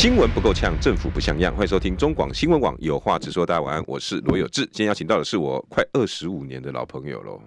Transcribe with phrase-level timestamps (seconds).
[0.00, 1.54] 新闻不够呛，政府不像样。
[1.54, 3.44] 欢迎收听中广新闻网，有话直说。
[3.44, 4.62] 大家晚安，我是罗有志。
[4.62, 7.38] 今天邀请到的是我快二十五年的老朋友喽。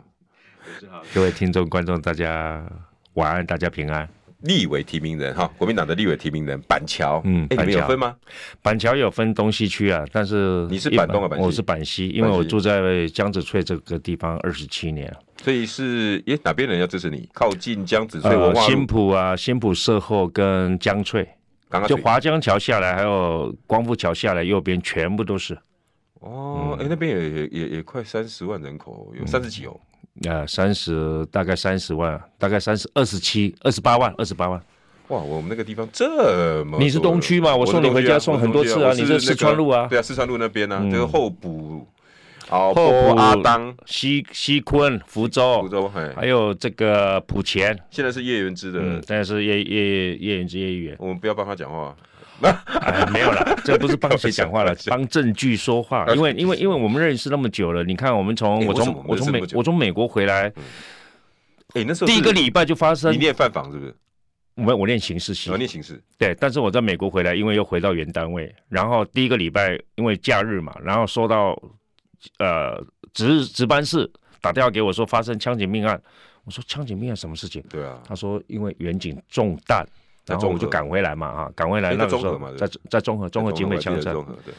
[1.15, 2.63] 各位听众观众，大家
[3.13, 4.07] 晚安，大家平安。
[4.41, 8.15] 立委提名人哈，国民党的立委提名人板桥，嗯，哎、欸，你们有分吗？
[8.61, 11.45] 板桥有分东西区啊，但是你是板东啊，板西？
[11.47, 17.27] 我是板西，因为我住在江子翠这个地方二十七年，所以是耶哪边人要支持你？
[17.33, 21.27] 靠近江子翠文化、呃、新浦啊，新浦社后跟江翠。
[21.87, 25.57] 就华江桥下来，还有光复桥下来，右边全部都是。
[26.19, 29.79] 哦，哎、嗯，那边也也也也快三十万人口，有三十几哦。
[30.29, 34.61] 啊，三十大概三十万，大概三十二十七二十八万二十八万。
[35.09, 36.79] 哇，我们那个地方这么……
[36.79, 37.55] 你是东区嘛？
[37.55, 38.91] 我送你回家送很多次啊。
[38.91, 39.87] 啊你是四川路啊？
[39.87, 41.85] 对啊，四川路那边呢、啊，这个候补。
[42.53, 50.95] 哦，阿当、西西昆、福州、福州，还有这个浦前，现在是叶元之的，嗯，现在是叶叶叶元之叶议员。
[50.99, 51.95] 我们不要帮他讲话，
[52.79, 56.05] 哎，没有了， 这不是帮谁讲话了，帮证据说话。
[56.13, 60.53] 因为因为因为我们认识那么久了，你看我们从我从我从美我从美国回来，
[61.73, 63.11] 哎，那时候第一个礼拜就发生。
[63.11, 63.95] 你念犯法是不是？
[64.57, 65.99] 我我念刑事系，我念刑事。
[66.19, 71.59] 对，但是我在美国回来，因为又回到原单位，然后第一个礼拜因为假日嘛，然后收到。
[72.39, 74.09] 呃，值值班室
[74.41, 76.01] 打电话给我说发生枪击命案，
[76.43, 77.63] 我说枪击命案什么事情？
[77.69, 79.87] 对啊，他说因为远警中弹，
[80.25, 84.13] 然后我就赶回来嘛，啊，赶回来那个时候在在综合综合警匪枪战，
[84.43, 84.53] 对，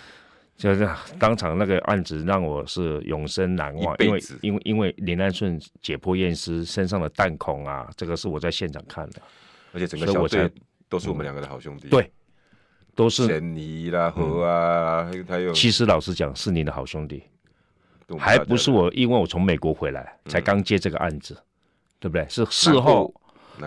[0.57, 9.21] 就是当场那个案子让我是永生难忘，因为因为因为林安顺解剖验尸身上的弹孔啊，这个是我在现场看的，
[9.73, 10.51] 而且整个小队
[10.89, 12.11] 都是我们两个的好兄弟，对，
[12.95, 17.23] 都是贤尼啦何啊，还有其实老实讲是你的好兄弟。
[18.19, 21.45] 还不是我，因为我从美国回来，才刚接这个案子，嗯、
[22.01, 22.27] 对不对？
[22.29, 23.15] 是事后，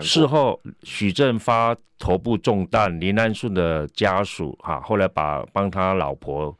[0.00, 6.56] 事后许正发头部中弹，林安顺的家属哈、啊，后来把帮他老婆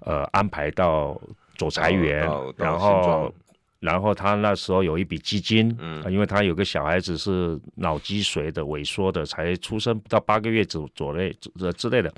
[0.00, 1.18] 呃安排到
[1.56, 3.32] 左财源，然后
[3.80, 12.12] 然后他那时候有一笔基金，嗯、啊，因为他有个小孩子是脑积水的萎缩的，才出生不到八个月左左内之之类的。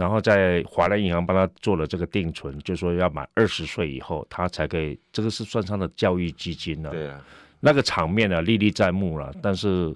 [0.00, 6.88] 然后在华南银行帮他做了这个定存，就说要满二十岁以后，他才可以，这个是算上的教育基金了。
[6.88, 7.22] 对啊，
[7.60, 9.30] 那个场面呢历历在目了。
[9.42, 9.94] 但是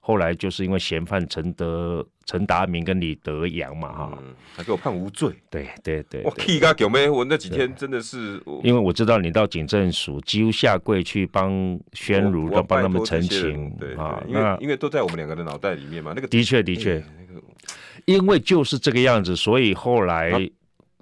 [0.00, 5.30] 后来就是因为嫌犯陈德、陈达明跟李德阳嘛，哈、嗯，他给我判无罪。
[5.50, 7.10] 对对对，我气个狗咩？
[7.10, 13.70] 我那几天真的是，因为我知道你到警政署几乎下跪去帮宣儒，要帮他们澄清。
[13.78, 16.14] 对啊，因为因为都在我们两个的脑袋里面嘛。
[16.16, 17.04] 那个的确的确。
[18.06, 20.30] 因为就是这个样子，所以后来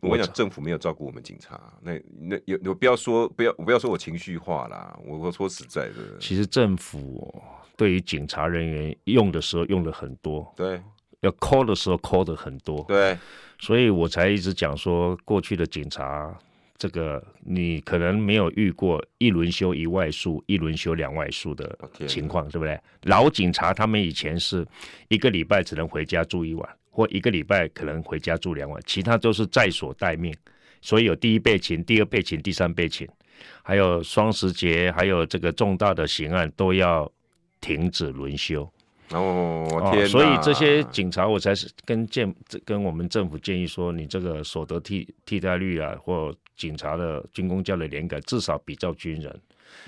[0.00, 1.61] 我跟你讲，政府没有照顾我们警察。
[1.83, 7.43] 那那有有不要说不要不要说我情绪化啦，我我说实在的，其实政府
[7.77, 10.81] 对于警察人员用的时候用的很多，对，
[11.21, 13.19] 要 call 的时候 call 的很多，对，
[13.59, 16.34] 所以我才一直讲说，过去的警察
[16.78, 22.81] 这个你可能没有遇过一轮休一外宿，一轮休两外宿的情况，对不对？
[23.03, 24.66] 老警察他们以前是
[25.09, 26.77] 一个礼拜只能回家住一晚。
[27.00, 30.34] 或一个礼拜可能回家住两晚，其他都是在所待命，
[30.83, 33.09] 所以有第一备勤、第二备勤、第三备勤，
[33.62, 37.10] 还有双十节，还有这个重大的刑案都要
[37.59, 38.71] 停止轮休。
[39.12, 40.09] 哦，天、哦！
[40.09, 42.34] 所以这些警察，我才是跟建
[42.66, 49.41] 跟我们政府建议说，你这个所得替替代率啊，或警察的军工教的连改，至少比照军人，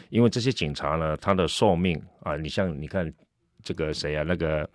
[0.09, 3.13] 因为这些警察呢，他的寿命啊，你像你看
[3.63, 4.67] 这个谁啊，那个。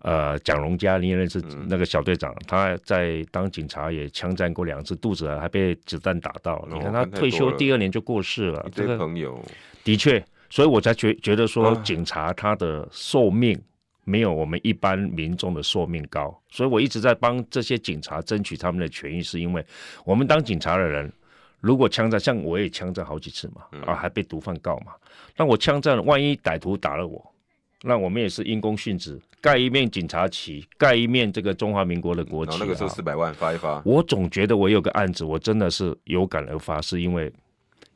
[0.00, 6.54] 呃，蒋荣家，你也认识那个小队长，嗯、他在当警察也枪战过两次，肚子还被子弹打到。
[6.56, 8.64] 哦、你看他退休第二年就过世了。
[8.72, 9.44] 这个朋友
[9.82, 13.60] 的确，所以我才觉觉得说，警察他的寿命
[14.04, 16.32] 没有我们一般民众的寿命高。
[16.48, 19.64] 所以我一直在帮这些警察争取他们的权益，是因为
[20.04, 21.12] 我们当警察的人，
[21.60, 24.92] 如果枪战，像我也枪战好几次嘛，啊，还被毒贩告嘛。
[25.36, 27.34] 那我枪战，万一歹徒打了我？
[27.82, 32.58] 那我们也是因公殉职，盖一面警察旗，盖一面这个中华民国的国旗。
[32.58, 33.80] 那个时候四百万发一发。
[33.84, 37.32] 我总觉得我有个案子，我真的是有感而发，是因为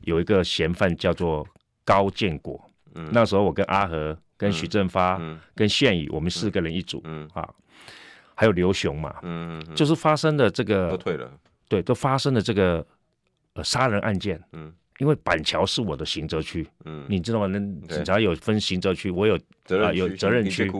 [0.01, 1.45] 有一个嫌犯叫做
[1.83, 2.59] 高建国。
[2.95, 3.09] 嗯。
[3.11, 7.01] 那时候我跟阿和、跟许正发、嗯、跟宪宇，我们四个人一组。
[7.03, 7.29] 嗯。
[7.33, 7.49] 啊，
[8.35, 9.13] 还有刘雄嘛。
[9.23, 10.91] 嗯，就是发生的这个。
[10.91, 11.29] 都退了。
[11.67, 12.85] 对，都发生了这个
[13.55, 14.41] 呃杀人案件。
[14.53, 14.71] 嗯。
[14.99, 17.47] 因为板桥是我的刑责区，嗯，你知道吗？
[17.47, 20.71] 那警察有分刑责区，我有责任、呃、有责任区。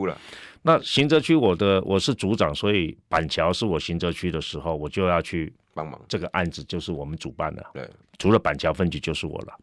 [0.61, 5.99] 那刑责区我的我是组长，所以板桥是我刑责区的时候，我就要去帮忙。
[6.07, 9.59] 这个案子就是我们主办的，对，除了板桥分局就是我了。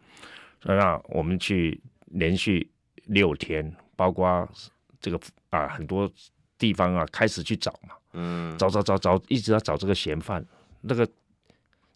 [0.62, 2.70] 那我们去连续
[3.06, 4.46] 六天，包括
[5.00, 5.18] 这个
[5.48, 6.10] 啊很多
[6.58, 10.44] 地方啊，开始去找嘛，嗯，找找找找，一直要找这个嫌犯。
[10.82, 11.08] 那个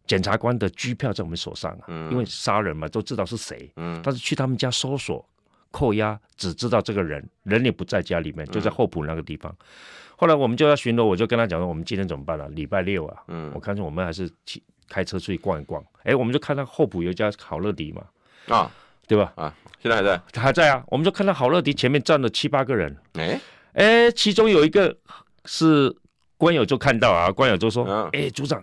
[0.06, 5.25] 检察官的拘票在我们手上啊，嗯，因为杀人嘛，都知道是谁，嗯，但是去他们家搜索。
[5.71, 9.51] 扣押只知道这个人，人也不在家里面，就在后埔那个地方。
[9.51, 9.67] 嗯、
[10.17, 12.49] 后来我们就要巡逻，我就跟他讲说：“我们今天怎么办了、啊？
[12.53, 15.85] 礼拜六啊，嗯，我看见我们还是去开车出去逛一逛。
[16.05, 18.05] 哎，我们就看到后埔有一家好乐迪嘛，
[18.47, 18.71] 啊，
[19.09, 19.33] 对吧？
[19.35, 19.53] 啊，
[19.83, 20.85] 现在还在，他还在啊。
[20.87, 23.41] 我们就看到好乐迪前面站了七八个人，哎
[23.73, 24.97] 哎，其中有一个
[25.47, 25.93] 是
[26.37, 28.62] 官友就看到啊，官友就说：哎、啊，组长，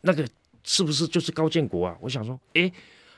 [0.00, 0.26] 那个
[0.64, 1.96] 是不是就是高建国啊？
[2.00, 2.72] 我想说，哎。”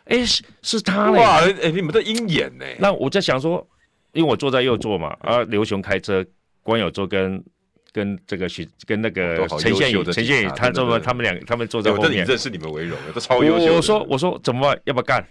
[0.06, 1.19] 哎，是是他嘞！
[1.19, 2.64] 哇，哎，你们的鹰眼呢？
[2.78, 3.66] 那我在想说，
[4.12, 6.25] 因为我坐在右座嘛，啊，刘雄开车，
[6.62, 7.43] 关有座跟
[7.90, 12.25] 跟这个许跟那个陈宪宇，陈宪宇他坐，他们两他们坐在后面。
[12.25, 13.75] 认识你们为荣，都超优秀。
[13.75, 14.81] 我说我说怎么办？
[14.84, 15.26] 要不要干？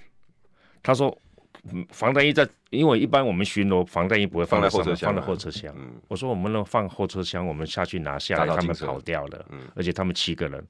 [0.84, 1.18] 他说，
[1.92, 5.74] 防弹衣在，因为一般我们巡逻，防弹衣不会放在后车厢，放在后车厢。
[6.10, 10.62] 我说我们能放后车厢，我们下去拿下来，他们跑掉了，而且他们七个人。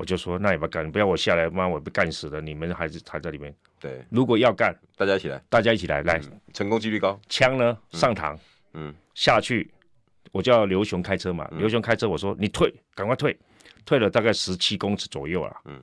[0.00, 2.40] 我就说，那也不干，不要我下来，妈，我被干死了。
[2.40, 3.54] 你们还是还在里面。
[3.78, 7.20] 对，如果要干，大家一起来，大家一起来，来，嗯、成功几率高。
[7.28, 7.76] 枪呢？
[7.90, 8.34] 上膛。
[8.72, 9.70] 嗯，下去，
[10.32, 11.46] 我叫刘雄开车嘛。
[11.52, 13.38] 刘、嗯、雄开车，我说你退，赶快退，
[13.84, 15.54] 退了大概十七公尺左右啊。
[15.66, 15.78] 嗯，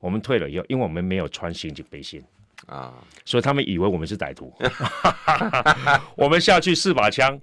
[0.00, 2.22] 我们退了以后，因为我们没有穿刑警背心
[2.66, 2.92] 啊，
[3.24, 4.52] 所以他们以为我们是歹徒。
[6.14, 7.40] 我们下去四把枪。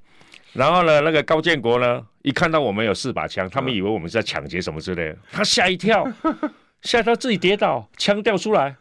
[0.54, 6.08] 然后呢，那个高建国呢，一看到我们有四把枪，他们以为我们是在抢劫什么之类的，他吓一跳，
[6.84, 8.76] 吓到自己跌倒，枪掉出来，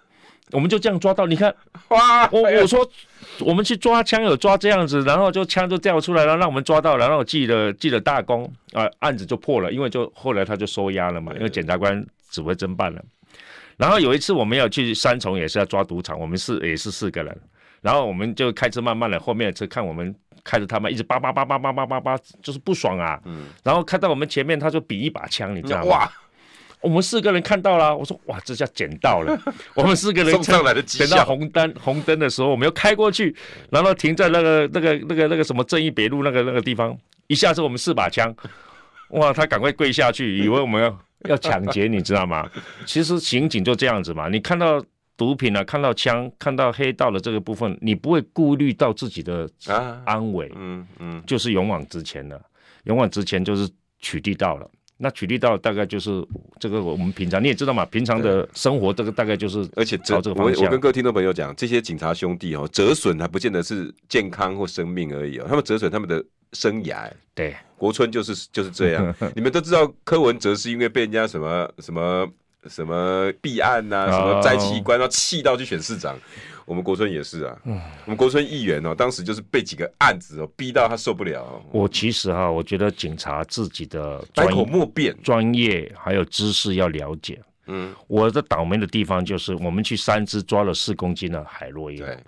[0.51, 1.27] 我们就这样抓到。
[1.27, 1.55] 你看，
[1.89, 2.87] 哇，我我说
[3.41, 13.03] 我们去抓枪有抓这样子，然后就枪就掉出来了，让我们抓到，然后记了记了大功啊，案子就破了，因为就后来他就收押了嘛，因为检察官指挥侦办了。
[13.79, 17.35] 然后有一次我们要去三重，也是要抓赌场，我们是也是四个人，
[17.81, 20.15] 然后我们就开车慢慢的，后面的车看我们。
[20.49, 23.21] 开着他们一直叭叭叭叭叭叭叭叭，就是不爽啊。
[23.27, 23.49] 嗯。
[23.63, 25.89] 然后看到我们前面，他就比一把枪，你知道吗？
[25.89, 26.13] 哇！
[26.81, 29.39] 我们四个人看到了，我说哇，这下捡到了。
[29.77, 33.37] 我们四个人送上来的等到红灯红灯的时候，我们又开过去，
[33.71, 36.97] 然后停在那个那个那个那个什么正义北路那个那个地方。
[37.27, 38.35] 一下子我们四把枪，
[39.11, 39.33] 哇！
[39.33, 40.99] 他赶快跪下去，以为我们要
[41.29, 42.49] 要抢劫，你知道吗？
[42.87, 44.83] 其实刑警就这样子嘛，你看到。
[45.19, 49.51] 毒品啊，看到枪，看到黑道的这个部分，你不会顾虑到自己的
[50.05, 52.41] 安危，啊、嗯嗯，就是勇往直前了。
[52.85, 53.69] 勇往直前就是
[53.99, 54.71] 取缔到了。
[54.97, 56.25] 那取缔道大概就是
[56.61, 60.61] 这个，我们平常你也知道嘛，平常的生活这个大概就是，而且朝这个方向。
[60.61, 67.11] 我我跟各位听众朋友讲，这些警察兄弟哦，折损还不见得是健康或生命而已哦，他们折损他们的生涯。
[67.35, 69.15] 对，国春就是就是这样。
[69.35, 72.25] 你们都知道柯文哲是因为被人家什么什么。
[72.69, 76.19] 什么弊案呐、啊，什么摘器官，然后气到去选市长。
[76.65, 81.63] 我们国春也是啊，我们国春议员哦，当时就是被几个案子哦逼到他受不了。
[81.73, 87.41] 我其实哈，我觉得警察自己的百口莫辩，专业还有知识要了解。
[87.69, 91.97] 嗯，我的倒霉的地方就是我们去三芝抓了四公斤的海洛因。
[91.99, 92.19] 对，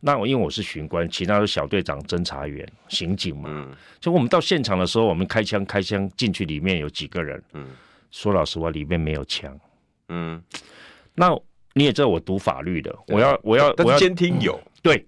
[0.00, 7.42] 那我因为我是巡官，其他的小队长、侦查员、刑警嘛，嗯，所以我们到现场的时候，我们开枪开枪进去，里面有几个人？
[7.54, 7.68] 嗯，
[8.10, 9.58] 说老实话，里面没有枪。
[10.08, 10.42] 嗯，
[11.14, 11.36] 那
[11.74, 15.06] 你也知道我读法律的，我要我要我要监听有对，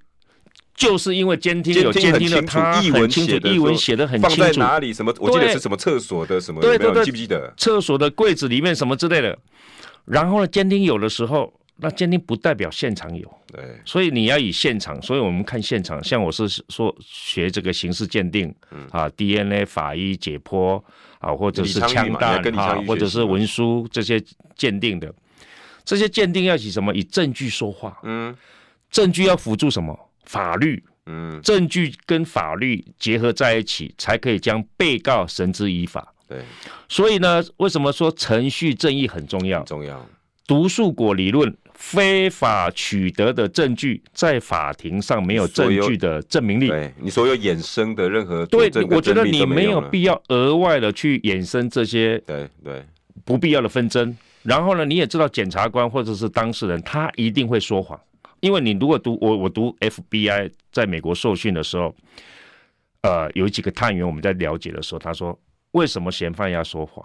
[0.74, 4.92] 就是因为监听有监听的，他很清楚，译文写的很清楚，放在哪里？
[4.92, 5.12] 什么？
[5.18, 6.60] 我记得是什么厕所的什么？
[6.60, 7.52] 对对对，记不记得？
[7.56, 9.36] 厕所的柜子里面什么之类的。
[10.04, 15.00] 然后呢，监听有的时候，那监听不代表现场有，对，所以你要以现场。
[15.00, 18.54] 所以我们看现场，像我是说学这个刑事鉴定，
[18.90, 20.82] 啊，DNA 法医解剖。
[21.20, 24.18] 啊，或者是枪弹啊，或者是文书这些
[24.56, 25.14] 鉴定的，
[25.84, 26.94] 这些鉴定要以什么？
[26.94, 27.98] 以证据说话。
[28.04, 28.34] 嗯，
[28.90, 29.94] 证据要辅助什么？
[30.24, 30.82] 法律。
[31.04, 36.14] 嗯，证据跟法律结合在一起，才可以将被告绳之以法。
[36.26, 36.42] 对，
[36.88, 39.58] 所以呢，为什么说程序正义很重要？
[39.58, 40.08] 很重要。
[40.50, 41.56] 毒树果理论。
[41.82, 46.68] 非法取得的证据，在法庭上没有证据的证明力。
[46.68, 52.84] 对，你所有衍生的任何对，我觉得你没有必要额外的去衍生这些对对
[53.24, 54.14] 不必要的纷争。
[54.42, 57.98] 然后呢，你也知道检察官或者是当事人，他一定会说谎，
[58.40, 61.96] 因为你如果读我我读 FBI 在美国受训的时候，
[63.00, 65.40] 呃，有几个探员我们在了解的时候，他说
[65.70, 67.02] 为什么嫌犯要说谎？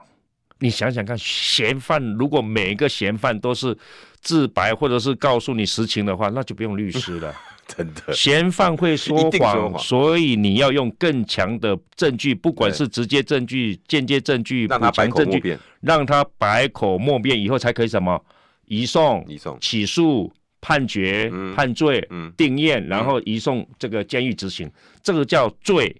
[0.59, 3.77] 你想想看，嫌犯如果每一个嫌犯都是
[4.21, 7.33] 自白或者是告诉你实情的话，那就不用律师了。
[7.67, 18.23] 真的，嫌犯会说谎，说谎，所以你要用更强的证据，不管是直接证据、间接证据、补强证据，让他百口莫辩，以后才可以什么？
[18.67, 20.31] 移送、移送、起诉、
[20.61, 24.71] 判决、嗯、判罪、嗯、定验，然后移送这个监狱执行，
[25.01, 25.95] 这个叫罪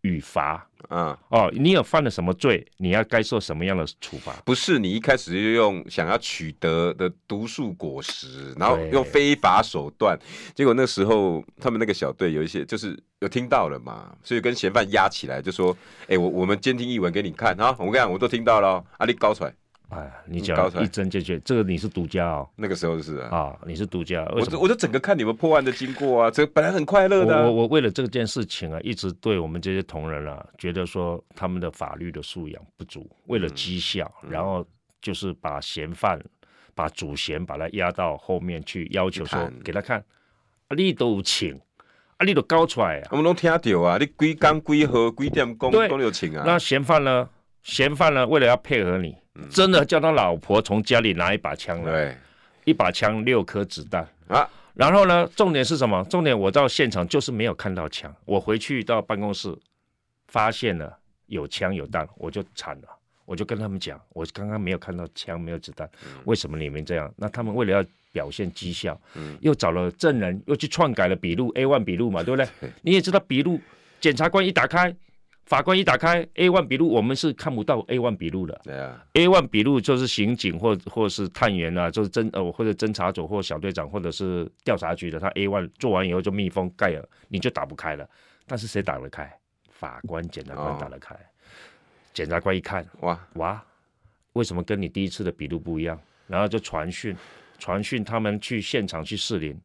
[0.00, 0.65] 与罚。
[0.88, 2.66] 嗯哦，你有犯了什么罪？
[2.76, 4.32] 你要该受什么样的处罚？
[4.44, 10.18] 不是你一开始就用想要取得的毒素果实，然后用非法手段，
[10.54, 19.52] 结果那时候他们那个小队有一些就是有听到了嘛，所以跟嫌犯压起来，就说：“哎、欸，我我们监听译文给你看啊，我跟你讲，我都听到了，阿力高出来。”
[19.88, 22.48] 哎，你讲一针见血，这个你是独家哦。
[22.56, 24.24] 那个时候是啊，啊你是独家。
[24.32, 27.42] 我我就整个看你们破案的经过啊，这本来很快乐的、啊。
[27.42, 34.66] 我我为了这件事情啊，一直对我们这些同仁啊，觉得说他们的法律的素养不足，为了绩效、嗯，然后
[35.00, 36.20] 就是把嫌犯、
[36.74, 40.00] 把主嫌把他压到后面去，要求说给他看，
[40.66, 41.54] 啊，你都请，
[42.16, 43.08] 啊，你都搞出来啊。
[43.12, 46.42] 我们都听到啊，你几工几号几点讲讲就请啊。
[46.44, 47.30] 那嫌犯呢？
[47.62, 48.26] 嫌犯呢？
[48.26, 49.14] 为了要配合你。
[49.50, 52.16] 真的叫他老婆从家里拿一把枪来，
[52.64, 54.48] 一把枪六颗子弹啊！
[54.74, 56.04] 然后呢，重点是什么？
[56.10, 59.56] 重点我到现场就是没有看到枪，我回去到办公室
[60.28, 62.88] 发现了有枪有弹，我就惨了，
[63.24, 65.88] 我就跟他们讲，我刚刚没有看到枪，没有子弹，
[66.24, 67.10] 为什么你们这样？
[67.16, 69.00] 那他们为了要表现绩效，
[69.40, 72.46] 又找了证人，又去篡改了笔录 A one 笔录嘛，对不对？
[72.82, 73.60] 你也知道笔录，
[74.00, 74.94] 检察官一打开。
[75.46, 78.60] 法官一打开 A one 笔录，我们是看不到 A one 笔录的。
[78.64, 88.08] 对啊，A one 笔录就是刑警或或是探员啊，就是侦呃或者侦查组或小队长或者是调查局的，他 A one 做完以后就密封盖了，你就打不开了。
[88.44, 89.32] 但是谁打得开？
[89.70, 91.16] 法官、检察官打得开。
[92.12, 93.64] 检、哦、察官一看，哇哇，
[94.32, 95.96] 为什么跟你第一次的笔录不一样？
[96.26, 97.16] 然后就传讯，
[97.58, 99.56] 传讯他们去现场去试林。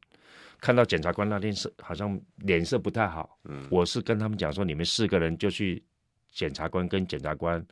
[0.61, 5.83] 看到检察官那天是好像脸色不太好，嗯，我是跟他们讲说，你们四个人就去
[6.31, 7.65] 检察官跟检察官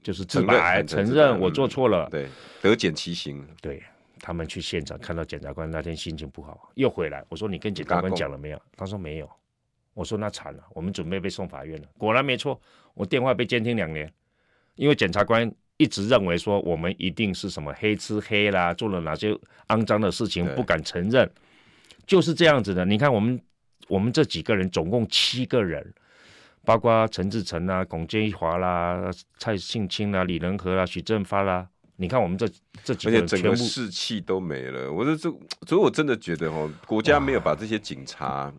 [0.00, 2.28] 就是自白承认，我做错了，嗯，对，
[2.62, 3.44] 得减其刑。
[3.60, 3.82] 对，
[4.20, 8.62] 他们去现场看到检察官那天心情不好，又回来，我说你跟检察官讲了没有？
[8.76, 9.28] 他说没有。
[9.92, 11.88] 我说那惨了，我们准备被送法院了。
[11.96, 12.60] 果然没错，
[12.94, 14.12] 我电话被监听两年，
[14.74, 19.36] 因为检察官一直认为说我们一定是什么黑吃黑啦，做了哪些
[19.68, 21.30] 肮脏的事情不敢承认。
[22.06, 23.40] 就是这样子的，你看我们
[23.88, 25.94] 我们这几个人总共七个人，
[26.64, 32.48] 包括陈志成啊、龚建华啦、蔡庆清啦、李仁和啦、许正发啦，你看我们这
[32.82, 34.92] 这几个人全部士气都没了。
[34.92, 35.30] 我说这，
[35.66, 38.52] 所以我真的觉得哦，国家没有把这些警察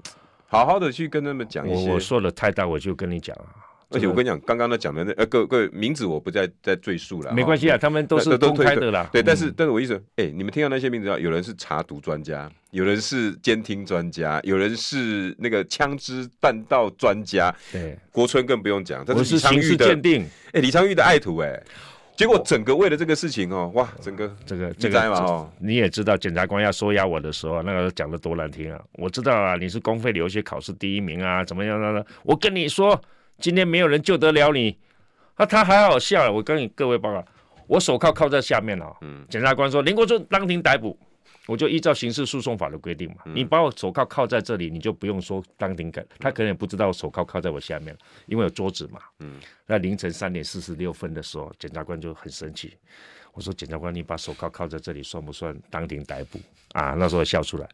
[0.47, 1.89] 好好的去跟他们讲一些。
[1.89, 3.64] 我我说的太大，我就跟你讲啊。
[3.91, 9.07] 而且我跟你讲，刚刚他讲的那呃各各位名字我不再再赘述了，没关系啊，他们都是公开的啦。
[9.13, 17.55] 对，但是但是我意思，哎、欸，你们听到那些名字啊，有人是查毒专家，有人是监听专家，有人是那个枪支弹道专家。
[17.71, 20.23] 对，国春更不用讲，这是李昌钰的鉴定。
[20.23, 21.63] 哎、欸，李昌钰的爱徒哎、欸，
[22.17, 28.81] 结果整个为了这个事情哦，哇，整个这个这个嘛哦，你也知道，检察官要收押我的时候，那个讲的多难听啊！
[28.93, 32.05] 我知道啊，你是公费留学考试第一名啊，怎么样的？
[32.23, 32.99] 我跟你说。
[33.39, 34.77] 今天没有人救得了你，
[35.35, 36.31] 啊，他还好笑。
[36.31, 37.25] 我跟你各位报告，
[37.67, 38.95] 我手铐铐在下面了。
[39.01, 40.97] 嗯，检察官说林国忠当庭逮捕，
[41.47, 43.17] 我就依照刑事诉讼法的规定嘛。
[43.25, 46.05] 嗯、你把我手铐铐在这里，你就不用说当庭改。
[46.19, 48.99] 他可能也不知道我手铐铐在我下面，因为有桌子嘛。
[49.19, 52.73] 嗯，那凌晨三点四十六分的时候，检察官就很生气。
[53.33, 56.39] 我说检察官，你把手铐铐在这里，算不算当庭逮捕
[56.71, 56.95] 啊？
[56.97, 57.67] 那时候笑出来，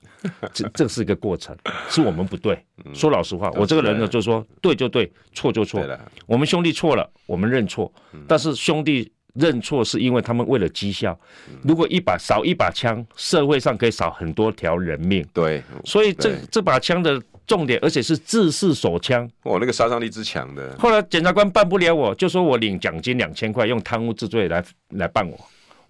[0.52, 1.56] 这这是一个过程，
[1.88, 2.58] 是我们不对。
[2.96, 5.88] 说老实话，我这个人呢，就是说对就对，错就错。
[6.26, 7.94] 我们兄弟错了，我们认错。
[8.28, 11.18] 但是兄弟认错是因为他们为了绩效。
[11.64, 15.26] 如果一把少一把枪，社会上可以少很多条人命。
[15.34, 17.22] 对，所以这这把枪的。
[17.48, 20.74] 重点，而且是自制手枪，哇，那个杀伤力之强的。
[20.80, 25.38] 后来检察官办不了我，就说我领奖金两千块，用贪污治罪来来办我。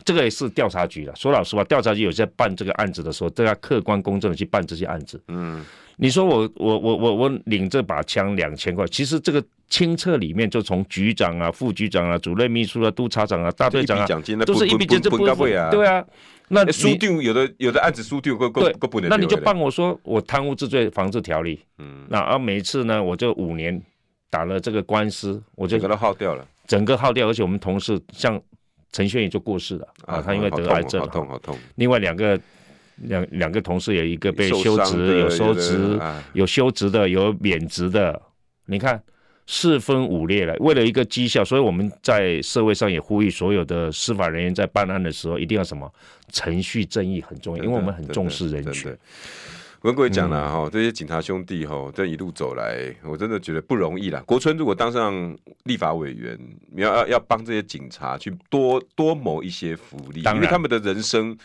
[0.03, 1.15] 这个也是调查局的。
[1.15, 5.21] 说老实话，调查局有在办这个案子的时候，都要客观公正的去办这些案子。
[5.27, 5.63] 嗯，
[6.01, 14.07] 你说我我我我我领这把枪两千块，其实这个清册里面就从局长啊、副局长啊、主任秘书啊、督察长啊、大队长啊，
[14.43, 16.03] 都是一笔奖金，不不啊，对啊。
[16.47, 23.79] 那书丢有的有的案子书丢够够够不能，那你就帮我说我贪污治罪防治条例，嗯，那而每一次呢，我就五年
[24.31, 28.41] 打了这个官司，我就整个耗掉了，整个耗掉，而且我们同事像
[28.91, 31.55] 陈轩宇就过世了啊，啊，他因为得癌症，好痛好痛。
[31.75, 32.37] 另外两个
[33.03, 35.99] 两两个同事有一个被休职，有收职，
[36.33, 38.21] 有休职的，有免职的，
[38.65, 39.01] 你看。
[39.47, 40.55] 四分五裂了。
[40.59, 45.91] 为了一个绩效，所以我们在社会上也呼吁所有的司法人员在办案的时候，一定要什么
[46.31, 48.97] 程序正义很重要，因为我们很重视人权。
[49.81, 54.23] 我跟各位讲了哈，这些警察兄弟哈，这一路走来，我真的觉得不容易啦。
[54.25, 56.39] 国春如果当上立法委员，
[56.71, 61.35] 你要要要帮这些警察去多多谋一些福利，因为他们的人生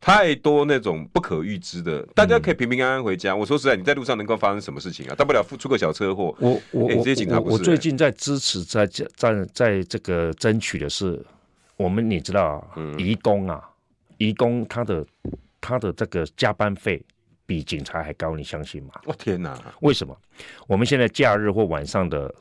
[0.00, 2.02] 太多那种不可预知的。
[2.14, 3.32] 大家可以平平安安回家。
[3.32, 5.14] 嗯、我说实在，你在路上能够发生什么事情啊？
[5.14, 6.34] 大不了出个小车祸。
[6.38, 11.24] 我我、欸、这些警察不是、欸、我最近在支持在在在这个争取的是，
[11.76, 13.62] 我们你知道啊，移工啊，
[14.18, 15.04] 移工他的
[15.60, 17.02] 他的这个加班费。
[17.48, 18.94] 比警察还高，你相信吗？
[19.04, 19.56] 我天哪！
[19.82, 20.12] 为什么？
[20.66, 22.34] 我们现在假日或晚上的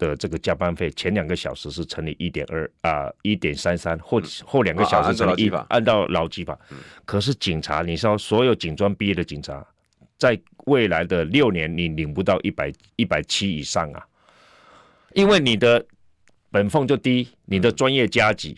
[0.00, 6.58] 的这个加班费，前两个小时是乘以一点二啊，一点三三，后后两个小时乘以一，按照劳基法。
[7.04, 9.64] 可是警察，你说所有警专毕业的警察，
[10.16, 14.02] 在未来的六年，你领不到一百一百七以上啊，
[15.12, 15.84] 因为你的
[16.50, 18.56] 本俸就低，你的专业加给。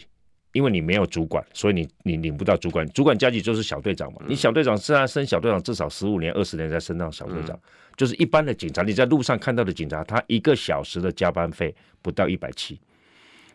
[0.52, 2.86] 因为你没有主管，所以你你领不到主管。
[2.90, 4.20] 主管加级就是小队长嘛。
[4.26, 7.58] 你小队长虽然升小队长，至少十五年、二十年才升到小队长。
[7.96, 12.80] 就是一般的警察，你在路上看到的警察，他一个小时的加班费不到一百七。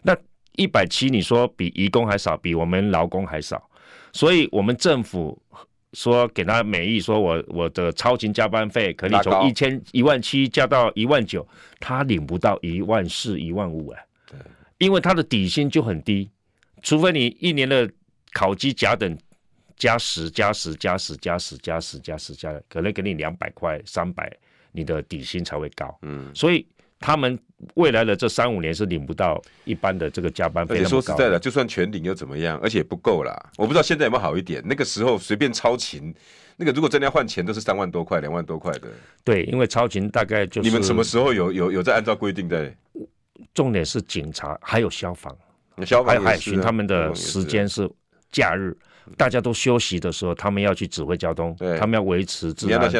[0.03, 0.15] 那
[0.53, 3.69] 一百七，你说比移工还少，比我们劳工还少。
[4.11, 5.39] 所以我们政府
[5.93, 11.47] 说给他美意，说我我的超勤加班费可以从一千一万七加到一万九，
[11.79, 14.05] 他领不到一万四、一万五哎。
[14.29, 14.39] 对，
[14.79, 16.29] 因为他的底薪就很低。
[16.81, 17.89] 除非你一年的
[18.33, 19.17] 考绩甲等
[19.75, 24.31] 加十加十加十加十加十加十加，可能给你两百块三百，
[24.71, 25.97] 你的底薪才会高。
[26.01, 26.65] 嗯，所以
[26.99, 27.37] 他们
[27.75, 30.75] 未来的这三五年是领不到一般的这个加班费。
[30.75, 32.59] 而且说实在的，就算全领又怎么样？
[32.59, 33.33] 而且不够啦。
[33.57, 34.63] 我不知道现在有没有好一点。
[34.65, 36.13] 那个时候随便超勤，
[36.55, 38.87] 那个如果真的要换钱，都是三万多块、两万多块的。
[39.23, 42.75] 对，因为超勤大概就是你们什么时候有有有在按照规定在？
[43.53, 45.35] 重点是警察还有消防。
[45.85, 47.89] 消防海巡他们的时间是
[48.31, 48.75] 假日，
[49.15, 52.91] 大家都休息的时候，他们要去指挥交通，他们要维持治安。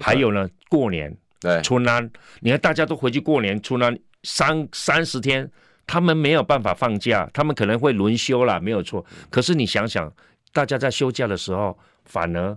[0.00, 5.50] 还有呢，过年、对春安，你看大家都回去过年、春安三三十天，
[5.86, 9.04] 他们没有办法放假，他们可能会轮休啦，没有错。
[9.28, 10.12] 可是你想想，
[10.52, 12.56] 大家在休假的时候，反而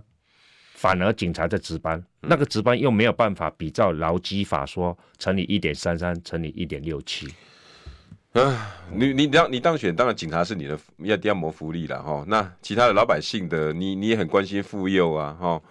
[0.74, 7.26] 反而警察在值班，那个值班又没有办法比照劳基法说乘以一点三三乘以一点六七。
[8.34, 12.24] 啊，你你当你当选，当然警察是你的要要谋福利了哈。
[12.26, 15.62] 那其他的老百姓的，你你也很关心妇幼啊哈。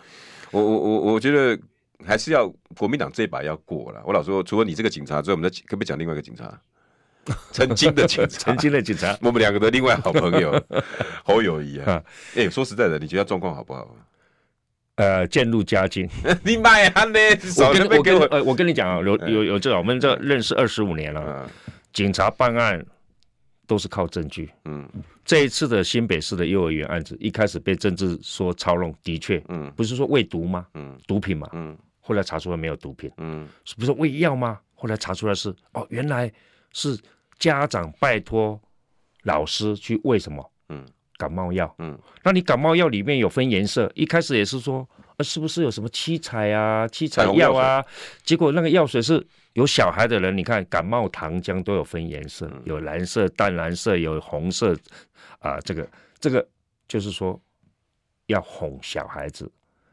[0.49, 1.59] 我我我我觉得
[2.05, 2.47] 还是要
[2.77, 4.01] 国民党这一把要过了。
[4.05, 6.57] 我老说，除了你这个警察之外，我们再可不可以讲另外一个警察？
[7.51, 10.57] 曾经的警察，曾经的警察， 我们两个的另外好朋友
[11.25, 12.01] 侯友谊啊。
[12.35, 13.93] 哎、欸，说实在的，你觉得状况好不好？
[14.95, 16.07] 呃，渐入佳境。
[16.43, 17.19] 你买啊，呢？
[17.57, 21.45] 我跟我跟呃，我跟你讲啊，有有有这个，我们这认识二十五年了。
[21.45, 21.49] 嗯
[21.93, 22.83] 警察办案
[23.65, 24.51] 都是靠证据。
[24.65, 24.87] 嗯，
[25.23, 30.67] 这一次的新北市的幼儿园案子，一开始被政治说操弄，的确，嗯，不是说喂毒吗？
[30.73, 34.59] 嗯，毒品嘛，嗯，后来查出来没有毒品，嗯，是不是喂药吗？
[34.75, 36.29] 后来查出来是，哦，原来
[36.73, 36.99] 是
[37.39, 38.59] 家长拜托
[39.23, 40.51] 老师去喂什么？
[40.69, 40.85] 嗯，
[41.17, 41.73] 感冒药。
[41.77, 47.83] 嗯，那你感冒药里面有分颜色，一开始也是说，呃，是不是有什么七彩啊、七彩药啊？
[48.23, 49.25] 结果那个药水是。
[49.53, 54.75] 有小孩的人，你看感冒糖浆都有分颜色，有蓝色、淡蓝色，有红色，
[55.37, 55.87] 啊，这个
[56.19, 56.43] 这个
[56.87, 57.39] 就是说
[58.25, 59.51] 要哄小孩子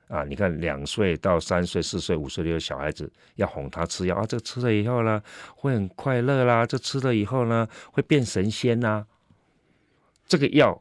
[0.09, 0.24] 啊。
[0.24, 4.24] 你看两岁到三岁、四岁、五岁的小孩子，要哄他吃药啊。
[4.26, 5.22] 这个吃了以后呢，
[5.54, 6.64] 会很快乐啦。
[6.64, 9.06] 这吃了以后呢，会变神仙呐、啊。
[10.26, 10.80] 这个药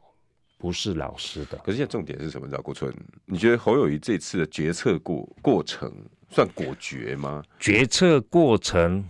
[0.60, 1.58] 不是老师的。
[1.60, 2.48] 可是现在重点是什么？
[2.48, 2.93] 赵国春，
[3.26, 5.91] 你觉得侯友谊这次的决策过过程？
[6.30, 7.43] 算果决吗？
[7.60, 9.06] 决策过程，因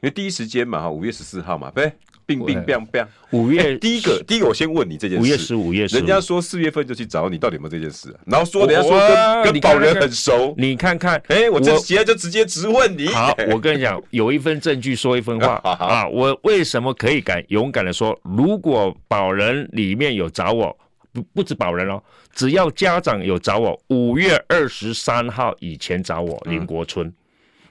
[0.00, 1.92] 为第一时间嘛，哈，五月十四号嘛，对，
[2.38, 3.06] 冰冰冰冰。
[3.32, 5.22] 五月第一个，第一个，我先问你这件事。
[5.22, 8.18] 五月十五，五月十五，人家说四月份就去找你，到底有没有这件事啊？
[8.26, 13.08] 然后说人家说跟跟保人很熟，你看看，哎，我这现在就直接直问你。
[13.08, 16.08] 好，我跟你讲，有一份证据说一分话 啊。
[16.08, 20.76] 我为什么可以敢勇敢的说，如果保人里面有找我？
[21.12, 22.00] 不不止保人哦，
[22.32, 27.12] 只要家长有找我，五月二十三号以前找我林国春，嗯、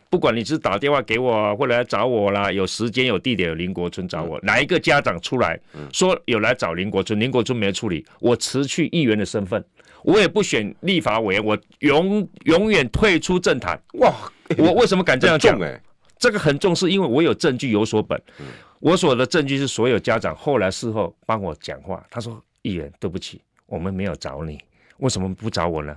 [0.09, 5.59] 不管你是打电话给我，或者来找我啦，有时间有地点有林国春找我，嗯、哪一个家长出来
[5.93, 9.63] 说有来找林国春，林国春没处理，我辞去议员的身份，
[10.03, 13.79] 我也不选立法委员，我永永远退出政坛。
[13.93, 14.13] 哇，
[14.57, 15.59] 我为什么敢这样讲？
[15.61, 15.81] 哎，
[16.17, 18.45] 这个很重视，因为我有证据有所本，嗯、
[18.79, 22.41] 我所的证据是所有家长后来事后帮我讲话，他说。
[22.61, 24.59] 议员，对不起，我们没有找你，
[24.97, 25.95] 为什么不找我呢？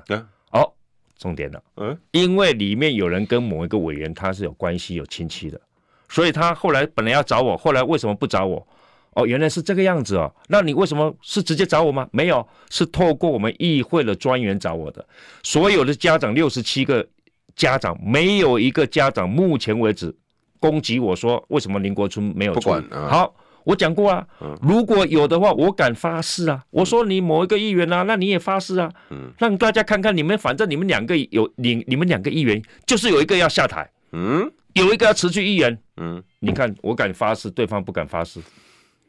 [1.22, 5.60] 重点了，嗯，因为里面有人跟某一个委员他是有关系、有亲戚的，
[6.08, 8.66] 所以他后来本来要找我，后来为什么不找我？
[9.14, 10.34] 哦，原来是这个样子哦。
[10.48, 12.08] 那你为什么是直接找我吗？
[12.10, 15.06] 没有，是透过我们议会的专员找我的。
[15.44, 17.06] 所有的家长六十七个
[17.54, 20.12] 家长，没有一个家长目前为止
[20.58, 22.74] 攻击我说为什么林国春没有错。
[22.90, 24.26] 啊、好，我讲过啊，
[24.60, 26.62] 如果有的话，我敢发誓啊。
[26.70, 28.90] 我说你某一个议员啊，那你也发誓啊。
[29.10, 38.40] 嗯，让大家看看你们，反正你们两个有你你们两个议员就是有一个要下台，嗯，有一个要辞去议员，嗯，你看我敢发誓，对方不敢发誓。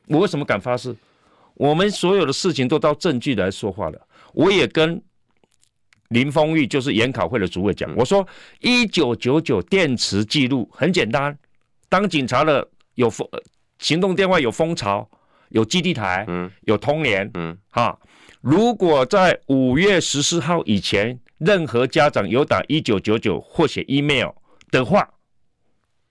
[0.07, 0.95] 我为什么敢发誓？
[1.55, 4.07] 我们所有的事情都到证据来说话了。
[4.33, 5.01] 我也跟
[6.09, 8.27] 林峰玉，就是研考会的主委讲，我说
[8.59, 11.35] 一九九九电池记录很简单，
[11.89, 13.27] 当警察的有风
[13.83, 15.07] 行动电话有蜂巢，
[15.49, 17.99] 有基地台，嗯，有通联，嗯，哈，
[18.39, 24.29] 如果在五月十四号以前，任何家长有打一九九九或写 email
[24.71, 25.13] 的话，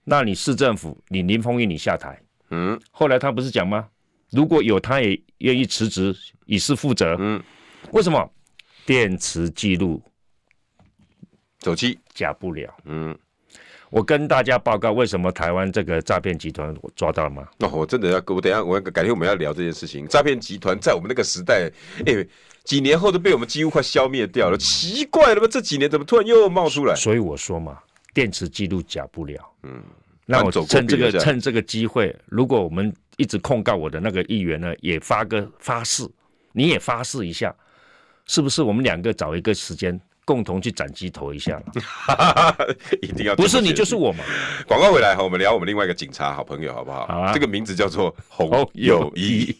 [0.04, 2.20] 那你市政府，你林丰裕，你下台。
[2.50, 3.88] 嗯，后来他不是讲吗？
[4.30, 7.16] 如果有，他也愿意辞职以示负责。
[7.18, 7.42] 嗯，
[7.92, 8.30] 为什么？
[8.84, 10.02] 电池记录
[11.62, 12.74] 手机假不了。
[12.84, 13.16] 嗯，
[13.92, 17.46] 我跟大家报告，为什么台湾这个诈骗集团我抓到了吗？
[17.58, 20.08] 哦，我真的要，我等下我改天我们要聊这件事情。
[20.08, 21.70] 诈骗集团在我们那个时代，
[22.06, 22.28] 哎、欸，
[22.64, 24.56] 几年后都被我们几乎快消灭掉了。
[24.56, 25.46] 奇怪了吗？
[25.46, 26.94] 这几年怎么突然又冒出来？
[26.94, 27.78] 所以我说嘛，
[28.14, 29.38] 电池记录假不了。
[29.64, 29.82] 嗯。
[30.24, 36.08] 那我趁这个趁这个机会，如果我们一直控告我的那个议员呢，也发个发誓，
[36.52, 37.54] 你也发誓一下，
[38.24, 38.62] 是不是？
[38.62, 41.60] 我们两个找一个时间，共同去斩鸡头一下？
[43.02, 44.24] 一定要不是你就是我嘛？
[44.66, 47.06] 广告回来哈，我们聊我们另外一个警察好朋友好不好？
[47.06, 49.56] 好啊，这个名字叫做洪友谊。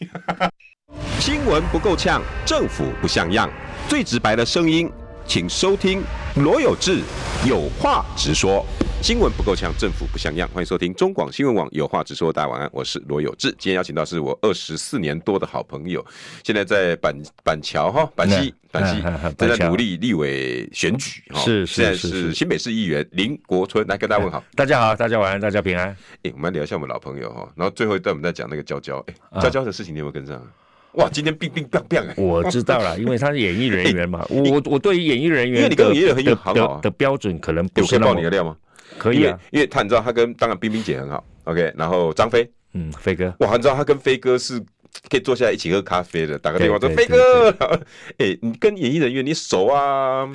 [1.18, 3.51] 新闻不够呛，政府不像样，
[3.88, 4.90] 最直白的声音，
[5.33, 6.03] 请收听
[6.37, 7.01] 罗有志
[7.49, 8.62] 有话直说。
[9.01, 10.47] 新闻不够呛，政府不像样。
[10.53, 12.31] 欢迎收听中广新闻网，有话直说。
[12.31, 13.49] 大家晚安，我是罗有志。
[13.53, 16.05] 今天邀请到是我二十四年多的好朋友，
[16.45, 19.03] 现在在板板桥哈，板西板西
[19.38, 21.40] 正在努力立委选举哈。
[21.40, 24.45] 是，现在是新北市议员林国春，来跟大家问好。
[24.55, 25.88] 大家好，大家晚安，大家平安。
[26.25, 27.51] 哎，我们来聊一下我们老朋友哈。
[27.57, 30.47] 然后最后一段我们在讲那个娇娇，哎，娇娇的事情你有没有跟上？
[30.95, 32.15] 哇，今天冰冰棒棒哎！
[32.17, 34.27] 我知道了， 因为他是演艺人员嘛。
[34.29, 38.57] 我我对于演艺人员，因为你跟演艺人员很好的标准可能不是那么爆你的料吗？
[38.99, 44.61] 可以啊，因为他你知道他跟当然冰冰姐很好，OK，然后张飞，嗯，飞哥，哇，你知道他跟飞哥是
[45.09, 47.51] 可以坐下来一起喝咖啡的，打个电话说飞哥，
[48.19, 50.29] 哎、欸，你跟演艺人员你熟啊？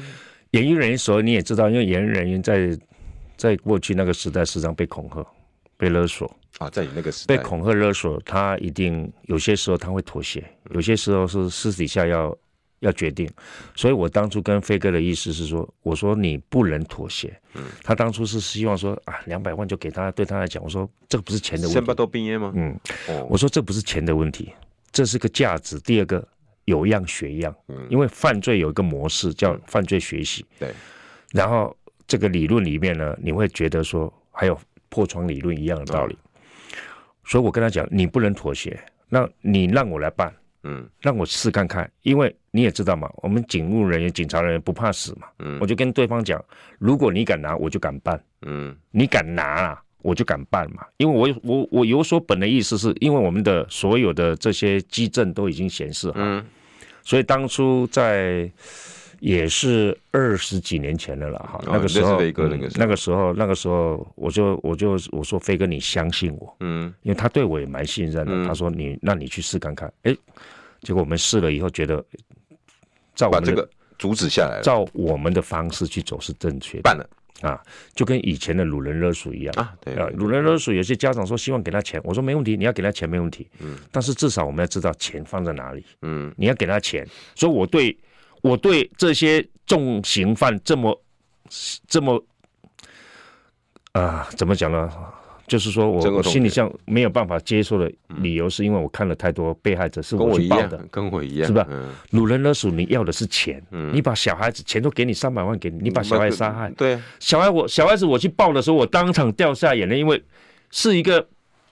[0.52, 2.76] 演艺人员熟你也知道，因为演艺人员在
[3.36, 5.24] 在过去那个时代时常被恐吓、
[5.78, 6.28] 被勒索
[6.60, 12.38] 啊，在你那个时代被恐吓勒索，他一定有些时候他会妥协，有些时候是私底下要。
[12.82, 13.28] 要决定，
[13.74, 17.36] 所以我当初跟飞哥的意思是说，我说你不能妥协。
[17.56, 21.74] 嗯，他当初是希望说啊，两百万就给他，对他来讲，我说这个不是钱的问题。
[21.74, 22.54] 先把都毕业吗？
[22.56, 24.54] 嗯，哦、我说这不是钱的问题，
[24.92, 25.80] 这是个价值。
[25.80, 26.24] 第二个
[26.66, 30.46] 有样学样，嗯，因为犯罪有一个模式叫犯罪学习。
[30.60, 30.76] 对、嗯，
[31.34, 34.56] 然后这个理论里面呢，你会觉得说还有
[34.90, 36.14] 破窗理论一样的道理。
[36.14, 36.27] 嗯、
[37.28, 40.34] 所以我跟他讲，你不能妥协，那你让我来办。
[40.64, 45.28] 嗯，让我试看看，因为你也知道嘛，我们警务人员、警察人员不怕死嘛。
[45.40, 46.44] 嗯，我就跟对方讲，
[46.80, 48.22] 如果你敢拿，我就敢办。
[48.42, 50.86] 嗯，你敢拿啊，我就敢办嘛。
[50.98, 56.44] 因为我我我有所本的意思是，因为我们的所有的这些基证都已经显示好，嗯，
[57.04, 58.50] 所以当初在。
[59.20, 62.20] 也是二十几年前的了哈，那个时候，
[62.76, 68.46] 那个时候，那个时候，我就我就我说飞哥，你相信我，嗯，因为他对我也蛮信任的。
[68.46, 70.16] 他说你，那你去试看看，哎，
[70.82, 72.04] 结果我们试了以后，觉得
[73.16, 77.10] 照我们这个阻止下来，照我们的方式去走是正确的，办了。
[77.42, 77.62] 啊，
[77.94, 79.54] 就跟以前的鲁人勒索一样。
[79.58, 87.98] 啊，对啊，鲁人勒索，有些家长说希望给他钱，我说没问题，你要给他钱没问题，嗯，但是至少我们要知道钱放在哪里，嗯，你要给他钱，所以我对。
[88.48, 91.04] 我对这些重刑犯这么
[91.88, 92.16] 这么
[93.92, 94.90] 啊、呃，怎么讲呢？
[95.48, 97.90] 就是说我我心里上没有办法接受的
[98.22, 101.66] 理由，是因为我看了太多被害者是我去报的，跟我一样，是吧？
[102.12, 110.22] 掳人勒索，你要的是钱，你把小孩子钱都给你三百万给你，你把小孩杀害，对，小孩我小孩子我去报的时候，我当场掉下眼泪，因为
[110.72, 111.28] 是一个。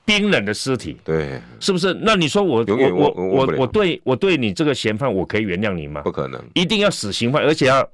[0.06, 1.92] 冰冷的尸体，对，是不是？
[2.02, 6.02] 那你说我我我我我对我对你这个嫌犯，我可以原谅你吗？
[6.02, 7.90] 不可能，一定要死刑犯，而且要，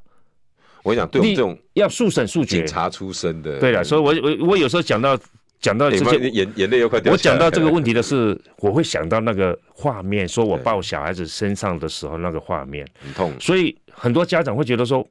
[0.83, 5.17] 我想对我们这种要速审速决，警察出身的，对了，所以我我我有时候讲到
[5.61, 15.07] 讲到这些眼眼泪又快掉，我讲到这个问题的是， 我会想到那个画面，说我抱小孩子身上的时候那个画面，很痛，所以很多家长会觉得说。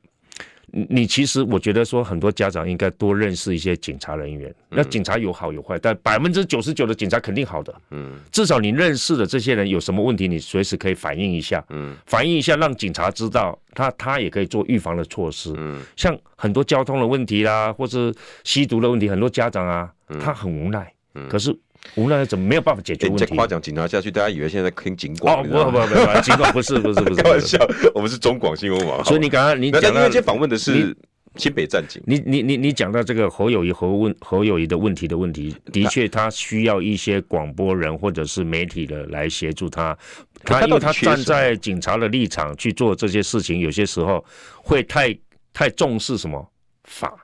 [0.72, 4.54] 你其实我觉得说，很多家长应该多认识一些警察人员。
[4.68, 7.74] 那警察有好有坏，但百分之九十九的警察肯定好的。
[7.90, 11.64] 嗯，至少你认识的这些人有什么问题，你随时可以反映一下。
[11.70, 15.52] 嗯，反映一下，让警察知道，他他也可以做预防的措施。
[15.56, 20.92] 嗯，像很多交通的问题啦，或是吸毒的问题，很多家长啊，他很无奈。
[21.14, 21.56] 嗯，可是。
[21.96, 23.26] 无奈怎么没有办法解决问题？
[23.26, 25.42] 再夸奖警察下去，大家以为现在在听警广。
[25.50, 27.58] 哦，不不不不，警广不是不是不是，开玩笑，
[27.94, 29.04] 我们是中广新闻网。
[29.04, 30.96] 所以你刚刚你讲，因为今天访问的是
[31.36, 32.02] 新北战警。
[32.06, 39.96] 你你你你讲到这个侯友谊侯问侯友谊的问题的问题，的确他需要一些广播人或者是媒体的来协助他。
[40.44, 44.24] 他因为他站在警察的立场去做这些事情，有些时候
[44.56, 45.16] 会太
[45.52, 46.50] 太重视什么
[46.84, 47.14] 法，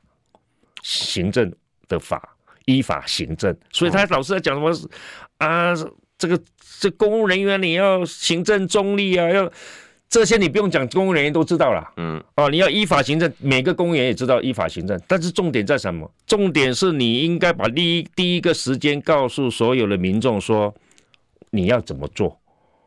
[0.83, 1.53] 行政
[1.89, 2.36] 的法。
[2.67, 4.91] 依法行政，所以他老是在讲什么
[5.39, 5.75] 啊？
[6.19, 6.41] 这个
[6.81, 9.51] 这公务人员你要行政中立啊，要
[10.09, 11.93] 这些你不用讲，公务人员都知道了。
[11.99, 14.99] 嗯，哦，你要依法行政，每个公务员也知道依法行政。
[15.07, 16.11] 但是重点在什么？
[16.27, 20.75] 重点是你应该把第一第一个时间告诉所有的民众说
[21.51, 22.41] 你要怎么做。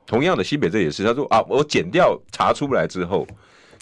[0.08, 3.28] 同样的，西北这也是，他说啊，我检调查出来之后，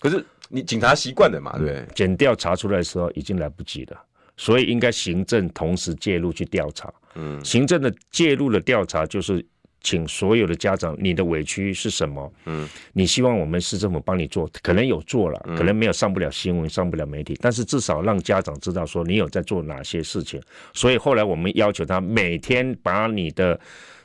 [0.02, 3.98] 可是你警察习惯了嘛，对，检调查出来的时候已经来不及了。
[4.38, 6.94] 所以应该行政同时介入去调查。
[7.16, 9.44] 嗯，行政的介入的调查就是
[9.82, 12.32] 请所有的家长，你的委屈是什么？
[12.46, 20.40] 嗯，你希望我们市政府帮你做，可能有做了，可能没有上不了新闻，上不了媒体，但是至少让家长知道说你有在做哪些事情。
[20.74, 23.60] 所以后来我们要求他每天把你的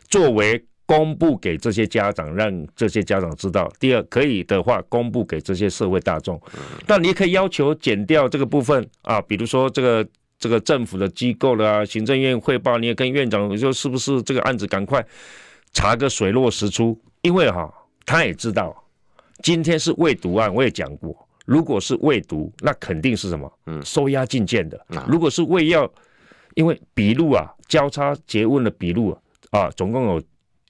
[0.09, 3.71] 作为公布给这些家长，让这些家长知道。
[3.79, 6.41] 第二，可以的话，公布给这些社会大众。
[6.87, 10.07] 但你也可以要求减掉这个部分啊，比如说这个。
[10.43, 15.07] 这个政府的机构了啊，行政院汇报，你也跟院长说，是不是这个案子赶快
[15.73, 17.01] 查个水落石出？
[17.21, 17.73] 因为哈，
[18.05, 18.75] 他也知道
[19.41, 23.53] 今天是未读案，我也讲过，如果是未读，那肯定是什么？
[23.67, 24.85] 嗯，收押禁见的。
[25.07, 25.89] 如果是未要，
[26.57, 29.17] 因为笔录啊，交叉诘问的笔录
[29.51, 30.23] 啊，总共有。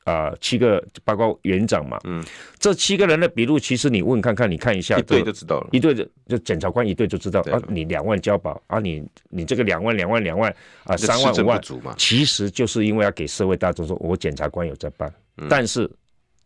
[0.04, 2.22] 啊、呃，七个包括园长嘛，嗯，
[2.58, 10.52] 这七个人的笔录，其实你问看看，你看一下，一对就知道了，一对就就检察官一对就知道啊，你两万交保啊，你你这个两万两万两万
[10.84, 11.60] 啊，三万五万，
[11.96, 15.88] 其实就是因为要给社会大众说，我检察官有在办，嗯、但是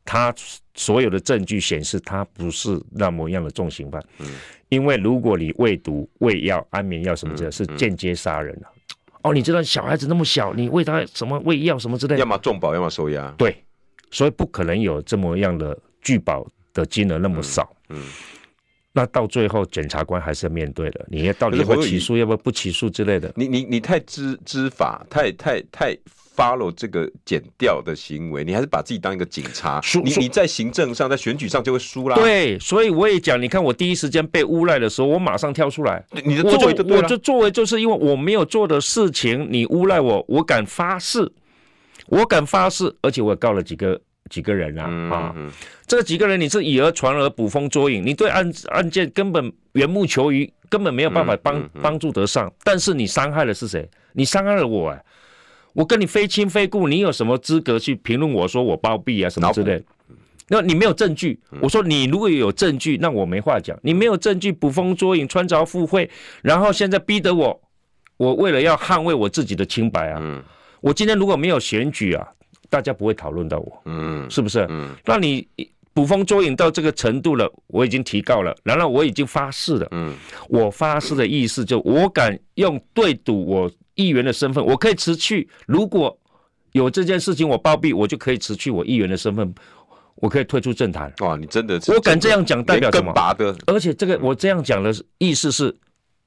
[0.04, 0.34] 他
[0.74, 4.26] 所有的证据显示他不是那么样的重刑犯，嗯，
[4.68, 8.68] 因为如果你喂毒、喂药、安眠药什么之类，是间接杀人了。
[9.26, 13.28] 哦，你知道小孩子那么小，你喂他什么喂药什么之类的，要么重保，要么收押。
[13.36, 13.64] 对，
[14.10, 17.68] 所以不可能有这么样的拒保的金额那么少。
[17.88, 18.02] 嗯，嗯，
[18.92, 23.32] 那到最后检察官还是要面对的，你要到底要不要起诉，要不要不起诉之类的。
[23.34, 25.96] 你你你太知知法，太太太。
[26.36, 32.16] Follow 这个减掉的行为，你还是把自己当一个警察，你你在行政上，在选举上就会输啦。
[32.16, 36.04] 对，所以我也讲，你看我第一时间被诬赖的时候，我马上跳出来。
[36.24, 41.32] 你的作为就对了，我就作为就是因为我没有做的事情，你诬赖我，我敢发誓，
[42.08, 45.50] 我敢发誓，而且我也告了几个几个人啊啊，嗯、
[45.86, 53.88] 这几个人你是以讹传讹、捕风捉影，你对案案件根本缘木求鱼，根本没有办法帮帮、助得上，但是你伤害的是谁？
[54.12, 55.04] 你伤害了我哎、欸。
[55.76, 59.84] 我跟你非亲非故，你有什么资格去评论我说我包庇啊什么之类？
[60.48, 61.38] 那你没有证据。
[61.60, 63.78] 我说你如果有证据，那我没话讲。
[63.82, 66.08] 你没有证据，捕风捉影，穿凿附会，
[66.40, 67.60] 然后现在逼得我，
[68.16, 70.42] 我为了要捍卫我自己的清白啊，
[70.80, 72.26] 我今天如果没有选举啊，
[72.70, 74.66] 大家不会讨论到我，嗯，是不是？
[74.70, 75.46] 嗯，那你
[75.92, 80.14] 捕风捉影到这个程度了，我已经提告了，然后我已经发誓了，嗯，
[80.48, 83.70] 我发誓的意思就我敢用对赌我。
[83.96, 85.48] 议员的身份，我可以辞去。
[85.66, 86.16] 如果
[86.72, 89.52] 有这件事情我包庇，我就可以辞去我议员的身份，
[90.16, 91.12] 我可以退出政坛。
[91.20, 93.12] 哇，你真的是，我敢这样讲，代表什么？
[93.34, 93.56] 的。
[93.66, 95.74] 而且这个我这样讲的意思是，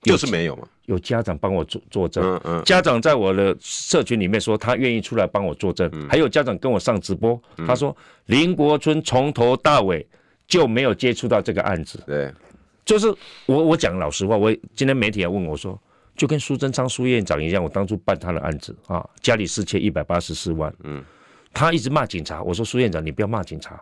[0.02, 0.68] 就是没有嘛。
[0.88, 10.04] 有家长帮我作作证，嗯嗯，家长在我的社群里面说他愿意出来帮我作证，嗯、还有家长跟我上直播，嗯、他说林国春从头到尾
[10.48, 12.04] 就没有接触到这个案子。
[12.08, 12.34] 对，
[12.84, 13.08] 就是
[13.46, 15.80] 我我讲老实话，我今天媒体要问我说。
[16.20, 21.02] 就跟苏贞昌苏院长一样，我当初办他的案子啊，家里失窃一百八十四万，嗯，
[21.54, 23.82] 他一直骂警察，我说苏院长你不要骂警察。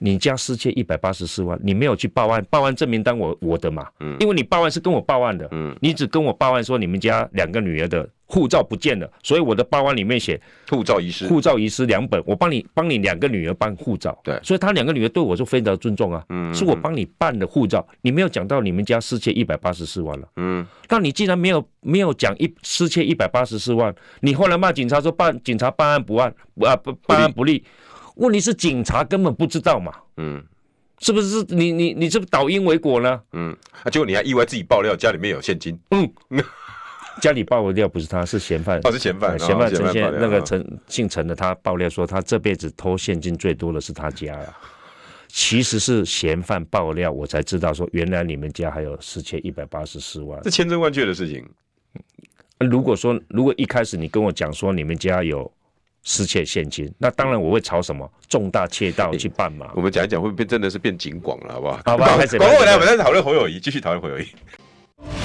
[0.00, 10.38] 你家失窃一百八十四万，你没有去报案，报案证明单我我的嘛，嗯，因为你报案是跟我报案的，嗯，你只跟我报案说你们家两个女儿的护照不见了，所以我的报案里面写
[10.68, 27.64] 护照遗失，护照遗失两本，我帮你帮你两个女儿办护照，对，所以他两个女儿对我就非常尊重啊，嗯，是我帮你办的护照，你没有讲到你们家失窃一百八十四万了，嗯，那你既然没有没有讲一失窃一百八十四万，你后来骂警察说办警察办案不案啊不办案不力。
[28.16, 30.42] 问题是警察根本不知道嘛，嗯，
[30.98, 31.42] 是不是？
[31.48, 33.20] 你你你这不倒因为果呢？
[33.32, 35.78] 嗯，啊，结果你还意外自己爆料家里面有现金。
[35.92, 36.12] 嗯，
[37.20, 38.80] 家里爆料不是他，是嫌犯。
[38.84, 39.38] 哦，是嫌犯。
[39.38, 44.56] 嫌犯陈先那个陈姓陈的，他爆料说他这辈子偷现金最多的是他家呀。
[45.28, 51.46] 其实是嫌犯爆料，我才知道说原来你们家还有四千一百八十四万，这千真万确的事情。
[52.58, 55.50] 如果说如果一开始你跟我讲说你们家有
[56.02, 59.70] 失窃现金，那当然我会朝什么重大窃盗去办嘛。
[59.74, 61.76] 我们讲一讲会不会变真的是变警广了，好不好？
[61.84, 62.06] 好吧。
[62.16, 64.26] 广过来，我们再讨论侯友谊，继续讨论侯友宜。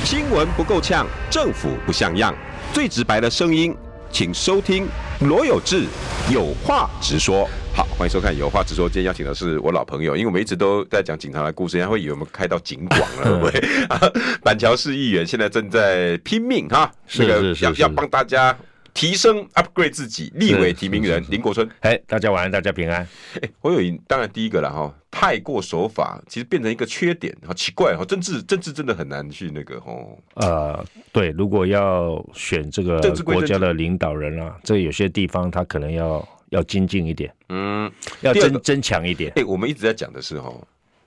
[0.03, 2.35] 新闻不够呛，政府不像样，
[2.71, 3.75] 最直白的声音，
[4.11, 4.87] 请收听
[5.21, 5.85] 罗有志
[6.31, 7.49] 有话直说。
[7.75, 8.87] 好，欢迎收看《有话直说》。
[8.93, 13.51] 今天邀请的是我老朋友，因为我们一直都在讲警察的故事，人家会以为我们开到警广了？
[14.43, 18.55] 板桥市议员现在正在拼命哈，是是是，是，要要帮大家
[18.93, 21.67] 提升 upgrade 自己，立委提名人林国春。
[21.79, 23.07] 哎，大家晚安，大家平安。
[23.41, 30.17] 哎，侯友宜当然第一个了哈，太过守法，其实变成一个缺点，好奇怪哈，政治政治真的很难去那个哦。
[30.35, 36.27] 呃，对，如果要选这个国家的领导人啊，这有些地方他可能要。
[36.53, 39.31] 要精进一点，嗯，要增增强一点。
[39.31, 40.53] 哎、欸，我们一直在讲的是哈，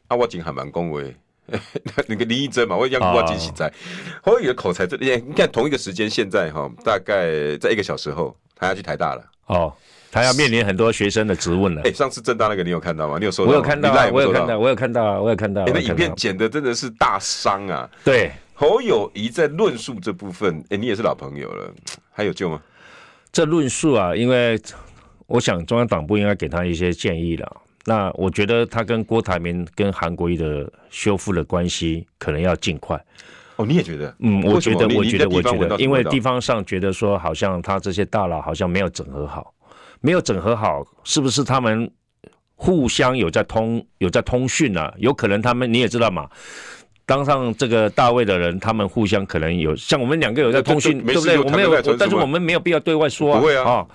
[0.09, 1.15] 啊，我警还蛮恭维，
[2.09, 3.73] 那个林义珍嘛，我讲我惊喜在，
[4.23, 9.73] 侯友宜的口才这，你看同一个时间，现在哈，大概在一个小时后，他要去台大了，哦，
[10.11, 11.81] 他要面临很多学生的质问了。
[11.83, 13.17] 哎、欸，上次政大那个你有看到吗？
[13.19, 13.51] 你有收到？
[13.51, 15.65] 我有看到，我有看到，我有看到，我有看到。
[15.65, 17.89] 你的影片剪的真的是大伤啊！
[18.05, 21.73] 对，侯友宜在论述这部分，哎、欸，你也是老朋友了，
[22.13, 22.61] 还有救吗？
[23.33, 24.61] 这论述啊，因为。
[25.29, 27.57] 我想中央党部应该给他一些建议了。
[27.87, 33.01] 那我觉得他跟郭台铭、跟韩国瑜的修复的关系可能要尽快。
[33.55, 34.15] 哦，你也觉得？
[34.19, 39.55] 嗯，我觉得，我觉得，我觉得，因为地方上觉得说，好像他这些大佬好像没有整合好，
[40.01, 41.91] 没有整合好，是不是他们
[42.55, 44.93] 互相有在通有在通讯啊？
[44.99, 46.29] 有可能他们你也知道嘛。
[47.07, 51.39] 当上这个大卫的人，他们互相可能有像我们两个有在通讯，对不对？
[51.39, 53.41] 我们有，但是我们没有必要对外说啊。
[53.41, 53.65] 不会啊。
[53.65, 53.87] 啊，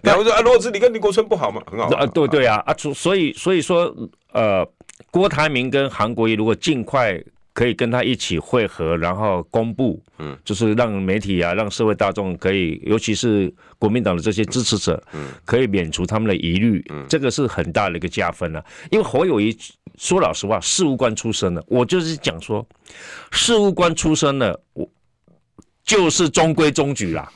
[0.00, 1.60] 然后说啊，罗志，你跟林国春不好吗？
[1.70, 2.06] 很好啊。
[2.06, 3.94] 对对啊啊，所以所以说，
[4.32, 4.66] 呃，
[5.10, 7.20] 郭台铭跟韩国瑜如果尽快。
[7.52, 18.64] 可以跟他一起汇合，然后公布，嗯，就是让媒体啊，让社会大众可以，尤其是国民党的这些支持者，嗯，可以免除他们的疑虑，嗯，这个是很大的一个加分啊。
[18.90, 19.56] 因为侯友宜
[19.98, 22.66] 说老实话，事务官出身的，我就是讲说，
[23.32, 24.88] 事务官出身的，我
[25.84, 27.30] 就是中规中矩啦。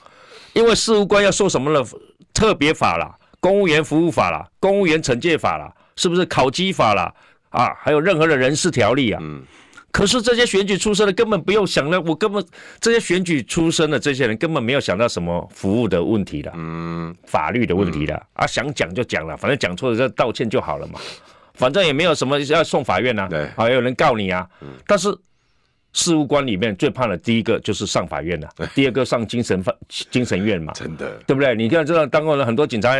[0.52, 1.84] 因为事务官要受什么了？
[2.32, 7.12] 特别法啦，公务员服务法啦，公务员惩戒法啦，是不是考绩法啦？
[7.50, 9.42] 啊，还有任何的人事条例啊，嗯。
[9.94, 12.44] 可是这些选举出身的根本不用想了，我根本
[12.80, 20.98] 这些选举出身的这些人根本没有想到什么服务的问题了，嗯，法律的问题的，啊，想讲就讲了，反正讲错了再道歉就好了嘛，
[21.54, 24.44] 反正也没有什么要送法院呐，对，还有人告你啊，
[24.84, 25.16] 但是。
[25.94, 29.74] 事务官里面最怕的第一个就是上法院了，第二个上精神犯
[30.10, 31.54] 精神院嘛，真的，对不对？
[31.54, 32.96] 你看这样当过了很多警察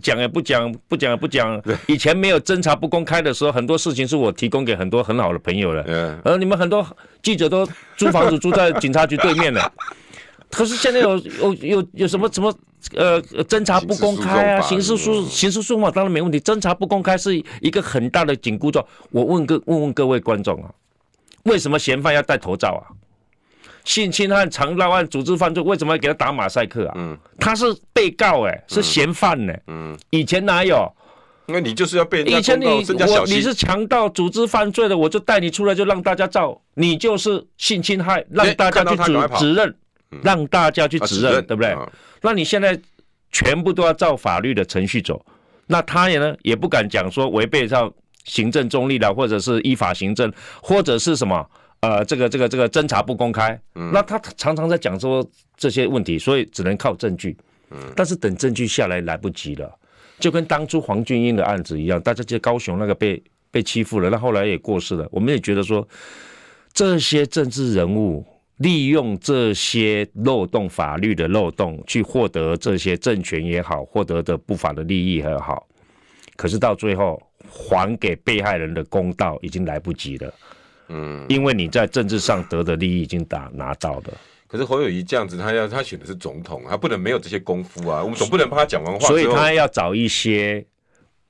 [0.00, 1.60] 讲也不讲，不讲也不讲。
[1.88, 5.84] 以前没有侦查不公开的时候，很多事情是我提供给很多很好的朋友的。
[5.88, 6.86] 嗯，而你们很多
[7.20, 9.72] 记者都租房子住在警察局对面的。
[10.48, 12.56] 可是现在有有有有什么什么
[12.94, 14.60] 呃侦查不公开啊？
[14.60, 18.86] 刑事诉刑事诉讼当然没问题，侦查不公开是一个很大的紧箍咒。
[19.10, 20.70] 我问各问问各位观众啊。
[21.46, 22.92] 为什么嫌犯要戴头罩啊？
[23.84, 26.94] 性侵害、强盗案、组织犯罪，为什么要给他打马赛克啊？
[26.96, 29.62] 嗯，他是被告哎、欸，是嫌犯呢、欸。
[29.68, 30.92] 嗯，以前哪有？
[31.46, 36.60] 那你就是要被以前你我你是强盗组织犯罪的，我就带你出来，就让大家照。
[36.74, 39.76] 你就是性侵害，让大家去指指认，
[40.22, 41.76] 让大家去指认，对不对？
[42.22, 42.76] 那你现在
[43.30, 45.24] 全部都要照法律的程序走，
[45.68, 47.92] 那他也呢也不敢讲说违背上。
[48.26, 50.30] 行政中立的，或者是依法行政，
[50.62, 51.48] 或者是什么？
[51.80, 55.24] 呃，这个这个这个侦查不公开，嗯，那他常常在讲说
[55.56, 57.36] 这些问题，所以只能靠证据。
[57.70, 59.70] 嗯，但是等证据下来来不及了，
[60.18, 65.06] 就跟当初黄俊英的案子一样，大家记得高雄那个被被欺负了，那后来也过世了。
[65.12, 65.86] 我们也觉得说，
[66.72, 68.24] 这些政治人物
[68.56, 75.68] 利用这些漏洞、法律的漏洞，去获得这些政权也好，获得的不法的利益也好，
[76.36, 77.22] 可是到最后。
[77.56, 80.34] 还给被害人的公道已经来不及了，
[80.88, 84.14] 嗯，因为你在政治上得的利益已经打拿到了。
[84.46, 88.02] 可是侯友宜这样子，他要他选的是总统，他不能没有这些功夫啊。
[88.02, 90.64] 我们总不能怕他讲完话，所以他要找一些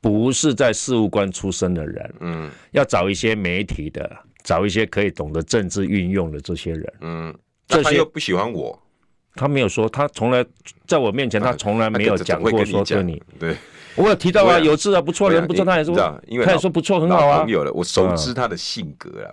[0.00, 4.10] 不是在事务官出身的人，嗯，要找一些媒体的，
[4.42, 7.34] 找一些可以懂得政治运用的这些人，嗯，
[7.66, 8.78] 这些又不喜欢我，
[9.34, 10.44] 他没有说，他从来
[10.86, 13.22] 在我面前，他从来没有讲过说对你。
[13.38, 13.56] 对，
[13.96, 15.96] 我有提到啊，有志啊，不错，人不错，他也说，
[16.44, 17.44] 他也说不错，很好啊。
[17.48, 19.32] 有了，我熟知他的性格啊。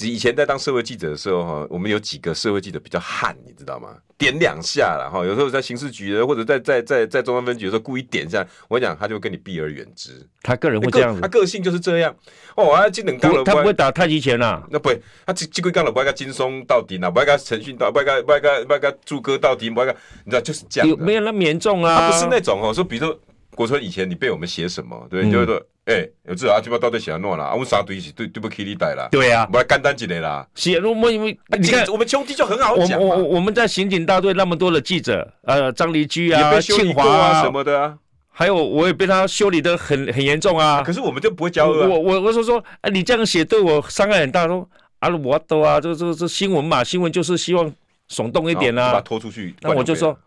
[0.00, 3.88] 以前在当社会记者的时候哈，我们有几个社会记者比较悍，你知道吗？
[4.18, 10.10] 点两下了哈，有时候在刑事局的或者在在在在中央分局的时候故意点一下，我跟你讲，他就跟你避而远之。
[10.42, 12.14] 他个人会这样子，他个性就是这样。
[12.56, 14.62] 哦，啊，技能刚他不会打太极拳呐。
[14.70, 20.88] 那不会，他这这规刚了，不爱跟金松到底呐，不爱跟陈迅到，不爱跟不爱跟不爱跟朱哥到底，不爱跟，你知道就是这样。
[20.90, 23.18] 有没有那么严重啊，他不是那种哦，说比如说
[23.56, 25.60] 国春以前你被我们写什么，对，就是说。
[25.86, 27.52] 哎，有这阿鸡巴到底写哪啦？
[27.52, 29.06] 我们啥对是对对不起你带啦。
[29.08, 30.44] 对呀，我来干单一点啦。
[30.56, 33.00] 写，我们因为你看，我们兄弟就很好讲。
[33.00, 37.96] 我我我们在刑警大队那么多的记者，呃，张黎居啊，庆华啊什么的啊，
[38.32, 40.82] 还有我也被他修理的很很严重啊。
[40.82, 41.88] 可是我们就不会交恶。
[41.88, 44.48] 我我我说说，哎，你这样写对我伤害很大。
[44.48, 47.72] 说啊，我都啊，这这这新闻嘛，新闻就是希望
[48.10, 48.88] 耸动一点啊。
[48.88, 49.54] 把他拖出去。
[49.60, 50.18] 那我就说，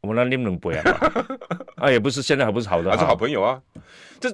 [0.00, 1.12] 我们那你们不要啊。
[1.76, 3.60] 啊，也不是，现在还不是好的，还是好朋友啊。
[4.20, 4.30] 这。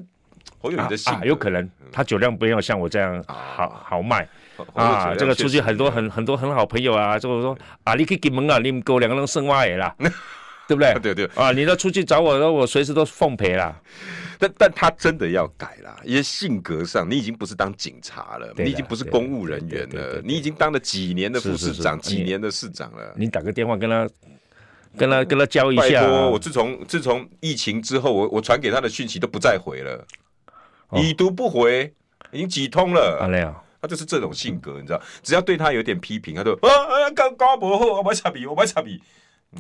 [0.61, 4.27] 侯友宜的性有可能他酒量不要像我这样豪豪迈
[4.73, 5.15] 啊。
[5.15, 9.95] 这个出去很多很很多很好朋友啊，就是说啊，你可以给门啊，你们哥两个人生娃啦，
[10.67, 10.95] 对不对？
[11.01, 13.79] 对对啊，你要出去找我，我随时都奉陪啦。
[14.39, 23.13] 但但他真的要改啦，因为性格上，你已经不是当警察了，你已经不是公务人员了，你已经当了几年的副市长，几年的市长了。
[23.17, 24.09] 你打个电话跟他，
[24.97, 26.07] 跟他跟他交一下。
[26.09, 30.05] 我自从自从疫情之后，我我传给他的讯息都不再回了。
[30.93, 31.93] 已读不回，
[32.31, 33.19] 已经几通了。
[33.21, 33.27] 啊，
[33.83, 39.03] 他就是这种性格，你知道，只要对他有点批评，他就啊啊，高高博后，我不插笔，我不插笔，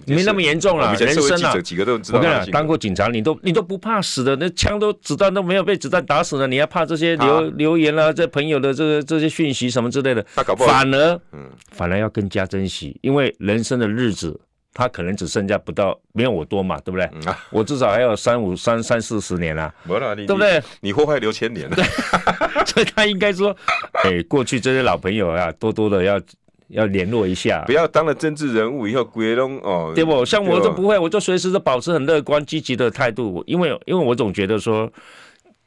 [0.07, 0.95] 没那么严重了。
[0.95, 2.18] 人生啊，几个都知道。
[2.18, 10.24] 我跟你讲，当过警察，你都你都不怕死的，那枪都子弹都没有被子弹打死了，你还怕这些留留言啊，这朋友的这个这些讯息什么之类的？
[10.57, 14.41] 反而，嗯，反而要更加珍惜，因为人生的日子。
[14.75, 17.09] 他可能只剩下不到没有我多嘛，对不对？
[17.14, 17.22] 嗯。
[17.29, 20.61] 啊、我至少还有三五三三四十年啊， 对不对？
[20.81, 21.77] 你祸害留千年了，
[22.66, 23.57] 所以他应该说，
[24.05, 26.20] 哎、欸，过去这些老朋友啊，多多的要
[26.68, 30.25] 要联络一下，不要当了政治人物以后鬼龙哦，对不？
[30.25, 34.91] 像我就不会，我就随时都保持很乐观积极的态度，因为因为我总觉得说，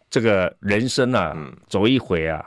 [0.09, 2.43] 这个人生啊，嗯、走一回啊，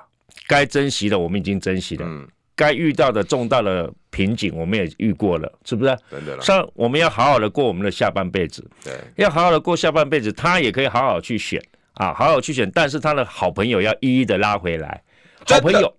[0.47, 2.05] 该珍惜的我们已经珍惜了。
[2.07, 2.29] 嗯。
[2.57, 5.97] 该遇到的重大的瓶颈，我们也遇过了，是不是？
[6.11, 6.41] 真的。
[6.41, 11.63] 像我们要好好的过我们的下半辈子，对，要好好的过下半辈子，他也可以好好去选
[11.95, 12.71] 啊，好好去选。
[12.75, 15.03] 但是他的好朋友要一一的拉回来，
[15.47, 15.95] 好朋友，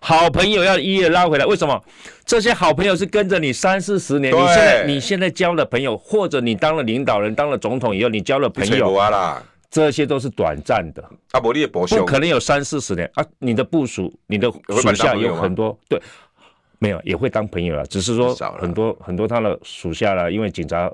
[0.00, 1.46] 好朋友要一一的拉回来。
[1.46, 1.80] 为什么？
[2.24, 8.94] 这些好朋友是跟着你三四十年，你现在你现在交了朋友，或者你当了领导人、当了总统以后，你交了朋友。
[9.70, 11.02] 这些都是短暂的，
[11.32, 13.24] 啊，不你也不可能有三四十年啊！
[13.40, 14.48] 你的部署，你的
[14.80, 16.00] 属下有很多，对，
[16.84, 20.92] 没有也会当朋友了，只是说很多很多他的属下了，因为警察。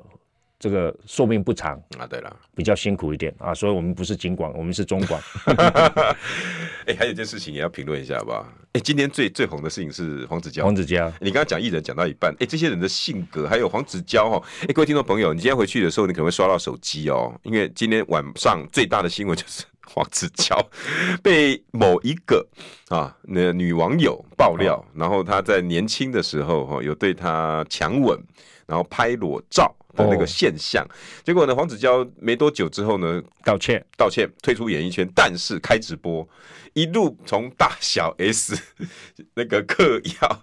[0.63, 5.19] 这个寿命不长啊，对了，比较辛苦一点啊，所以我们不是警广，我们是中广。
[6.87, 8.47] 哎，还有一件事情也要评论一下，好不好？
[8.75, 10.63] 哎，今天最最红的事情是黄子佼。
[10.63, 20.57] 黄子佼，你刚刚讲艺人讲到一半，哎，这些人的性格，还有黄子佼哈，哎，各位听众朋友，你今天回去的时候，你可能会刷到手机哦，因为今天晚上最大的新闻就是黄子佼
[21.23, 22.47] 被某一个
[22.89, 28.19] 啊那女网友爆料，哦、然后他在年轻的时候哈有对他强吻，
[28.67, 29.75] 然后拍裸照。
[29.97, 30.91] 的那个现象，哦、
[31.25, 36.27] 结果呢，黄子佼没多久之后呢，道歉，道歉，退出演艺圈，但是开直播，
[36.75, 38.57] 一路从大小 S
[39.35, 40.43] 那个嗑药，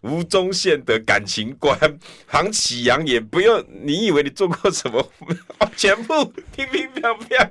[0.00, 1.78] 吴宗宪的感情观，
[2.26, 5.12] 唐启阳也不用，你以为你做过什么，
[5.76, 6.24] 全部
[6.56, 7.50] 乒乒乓乓。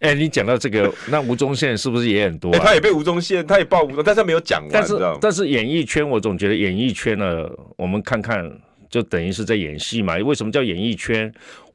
[0.00, 2.64] 哎、欸，你讲到这个，那吴宗宪是不是也很多、啊欸？
[2.64, 8.50] 他也被吴宗宪，他也爆吴宗，但是他没有讲完，但是但是演艺圈，我总觉得演艺圈呢，我们看看。
[8.88, 10.16] 就等于是在演戏嘛？
[10.18, 11.30] 为什么叫演艺圈？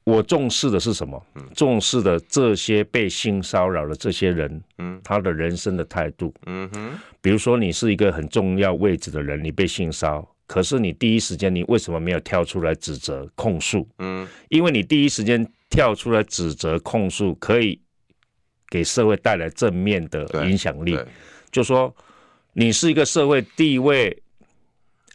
[0.05, 1.22] 我重视的是什么？
[1.36, 6.91] 嗯、重视的这些被性骚扰的这些人，嗯，他的人生的态度，嗯哼。
[7.22, 13.86] 比如说，你是一个很重要位置的人，你被性骚，可是你第一时间你为什么没有跳出来指责控诉？
[13.99, 17.78] 嗯，因为你第一时间跳出来指责控诉，可以
[18.72, 20.97] 给社会带来正面的影响力。
[21.51, 21.95] 就说
[22.53, 24.17] 你是一个社会地位。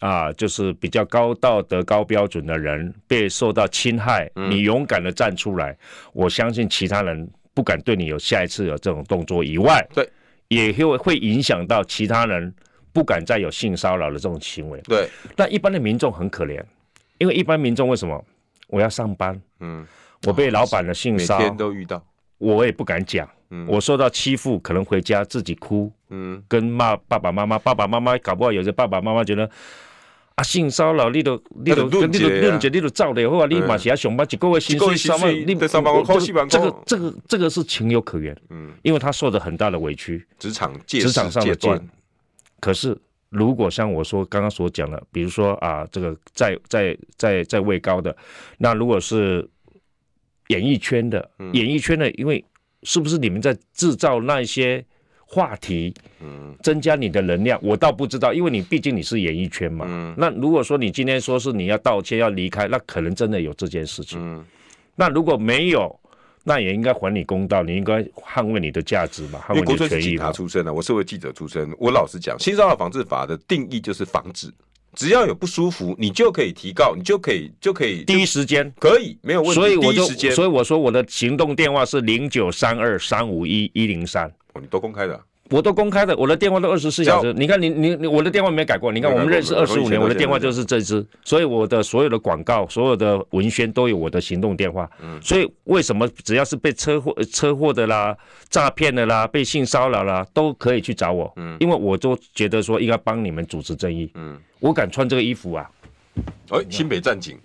[0.00, 5.74] 啊，就是比较高道德、高标准的人被受到侵害，嗯、你勇敢的站出来，
[6.12, 10.06] 我相信其他人不敢对你有下一次有这种动作以外，对，
[10.48, 12.54] 也会会影响到其他人
[12.92, 14.78] 不敢再有性骚扰的这种行为。
[14.82, 16.62] 对，但一般的民众很可怜，
[17.16, 18.22] 因为一般民众为什么？
[18.68, 19.84] 我要上班，嗯，
[20.26, 29.50] 我被老板的性骚扰，每天都遇到，我也不敢讲，嗯，我受到欺负，可能回家自己哭，嗯，跟骂爸爸妈妈，爸爸妈妈搞不好有些爸爸妈妈觉得。
[30.36, 35.80] 啊，性骚扰你都你都你都论解你都照的话，你马上要上班一个月薪水三万，你这
[36.60, 41.88] 个这个这个是情有可原，嗯，因为他受着很大的委屈，职场职场上的贱。
[42.60, 42.94] 可是
[43.30, 48.14] 如果像我说刚刚所讲的，比如说啊，这个在在在在位高的，
[48.58, 49.48] 那如果是
[50.48, 52.44] 演艺圈的，演艺圈的，因为
[52.86, 54.82] 是不是你们在制造那些？
[55.28, 59.84] 话题，嗯，增加你的能量，我倒不知道，因为你毕竟你是演艺圈嘛。
[59.88, 64.20] 嗯，那如果说你今天说是你要道歉要离开，那可能真的有这件事情。
[64.22, 64.44] 嗯，
[64.94, 65.98] 那如果没有，
[66.44, 74.46] 那也应该还你公道，你应该捍卫你的价值嘛，捍卫你的权益察出身的，我是位记者出身，我老实讲，新骚扰防治法的定义就是防止，
[74.96, 78.72] 只要有不舒服，你就可以提告，你就可以就可以第一时间。
[78.80, 84.26] 可以没有问题，所以我就所以我说我的行动电话是零九三二三五一一零三。
[84.54, 85.20] 哦你都公开的、啊，
[85.50, 87.32] 我都公开的，我的电话都二十四小时。
[87.34, 88.90] 你看你，你你我的电话没改过。
[88.90, 94.90] 你看我们认识二十五年，我的电话就是这支，所以我的所有的广告、所有的文宣都有我的行动电话。
[95.00, 98.16] 嗯，所以为什么只要是被车祸、车祸的啦、
[98.48, 101.32] 诈骗的啦、被性骚扰啦，都可以去找我？
[101.36, 104.10] 嗯，因为我都觉得说应该帮你们主持正义。
[104.14, 105.70] 嗯，我敢穿这个衣服啊！
[106.50, 107.38] 哎，新北战警，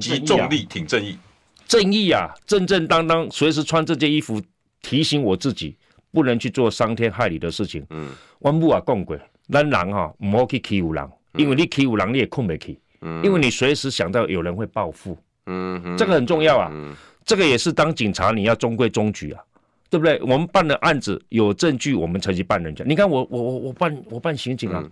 [0.00, 1.18] 集重力挺正义，
[1.66, 4.40] 正义啊，正正当当，随时穿这件衣服
[4.80, 5.76] 提醒我自己。
[6.12, 7.84] 不能去做伤天害理的事情。
[7.90, 9.18] 嗯，我母啊讲过，
[9.50, 12.78] 咱人哈唔好去欺负人，因为你欺负人你也困不起。
[13.00, 15.16] 嗯，因为你随时想到有人会报复。
[15.46, 16.68] 嗯，这个很重要啊。
[16.72, 16.94] 嗯，
[17.24, 19.42] 这个也是当警察你要中规中矩啊，
[19.88, 20.20] 对不对？
[20.20, 22.84] 我们办的案子有证据，我们才去办人家。
[22.84, 24.84] 你看我我我我办我办刑警啊，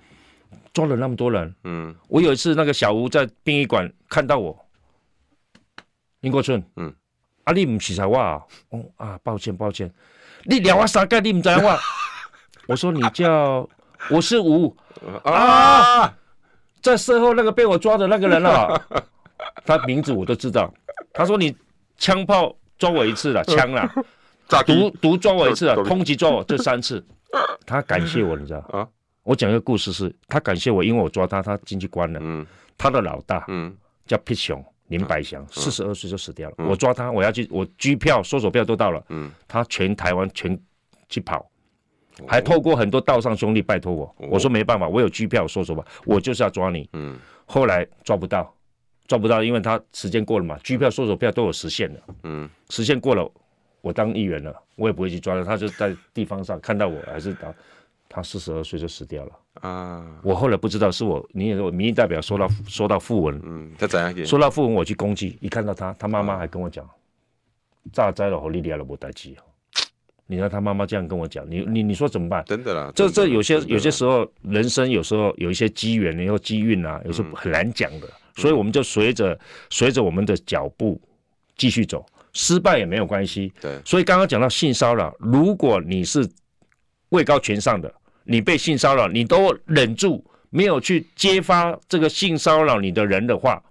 [0.72, 1.54] 抓了那么多人。
[1.64, 4.56] 嗯，我有一次那个小吴在殡仪馆看到我，
[6.20, 6.62] 林国春。
[6.76, 6.94] 嗯，
[7.44, 8.40] 啊你唔是才我啊？
[8.70, 9.92] 哦啊，抱歉抱歉。
[10.48, 11.34] 你聊我啥概念？
[11.34, 11.78] 你唔知我？
[12.68, 13.68] 我说你叫
[14.10, 14.74] 我是吴
[15.22, 16.12] 啊，
[16.82, 18.68] 在事后那个被我抓的那个人啊，
[19.64, 20.72] 他名字我都知道。
[21.12, 21.54] 他说你
[21.96, 23.88] 枪炮抓我一次了，枪了，
[24.66, 27.04] 毒毒抓我一次了，通缉抓我这三次。
[27.66, 28.86] 他感谢我，你知道啊？
[29.22, 32.20] 我讲一个故事是，他感谢我，因为我抓他，他进去关了。
[32.22, 32.46] 嗯，
[32.78, 33.76] 他的老大嗯
[34.06, 34.64] 叫皮熊。
[34.88, 36.54] 林百祥四十二岁就死掉了。
[36.58, 39.04] 嗯、我抓他，我要去，我机票、搜索票都到了。
[39.08, 40.58] 嗯，他全台湾全
[41.08, 41.38] 去跑，
[42.20, 44.04] 哦、还透过很多道上兄弟拜托我。
[44.18, 46.88] 哦、我说没办法，我有机票、搜索吧，我就是要抓你。
[46.92, 48.54] 嗯，后来抓不到，
[49.06, 52.00] 抓不到，因为他时间过了嘛，机票、搜索票都有时限的。
[52.22, 53.30] 嗯，时限过了，
[53.80, 55.44] 我当议员了，我也不会去抓他。
[55.44, 57.54] 他就在地方上看到我，还是当。
[58.16, 60.02] 他四十二岁就死掉了啊！
[60.22, 64.24] 我后来不知道是我，你也我民意代表收到收到訃闻，嗯，他怎样？
[64.24, 66.88] 收到訃闻我去攻击，一看到他，他妈妈还跟我讲，
[67.92, 69.36] 炸灾了，和莉莉亚都不待机。
[70.26, 72.42] 你看他妈妈这样跟我讲，你你你说怎么办？
[72.46, 79.38] 真的啦，这这有些有些时候人生有时候有一些机缘，然后机运啊，有时候很难讲的，所以我们就随着
[79.68, 80.98] 随着我们的脚步
[81.58, 83.52] 继续走，失败也没有关系。
[83.60, 86.26] 对，所以刚刚讲到性骚扰，如果你是。
[87.10, 87.94] 位高权上的，
[88.26, 93.62] 你被性骚扰，你都忍住没有去揭发这个性骚扰你的人的话，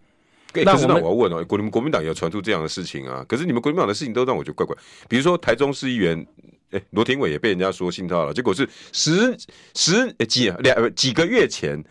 [0.54, 3.26] 欸、那我，要问哦，国你们国民党也传出这样的事情啊？
[3.28, 4.76] 可是你们国民党的事情都让我觉得怪怪，
[5.10, 6.26] 比如说台中市议员，
[6.72, 9.38] 哎、欸，罗廷伟也被人家说性骚扰，结果是十
[9.76, 11.84] 十、欸、几两几个月前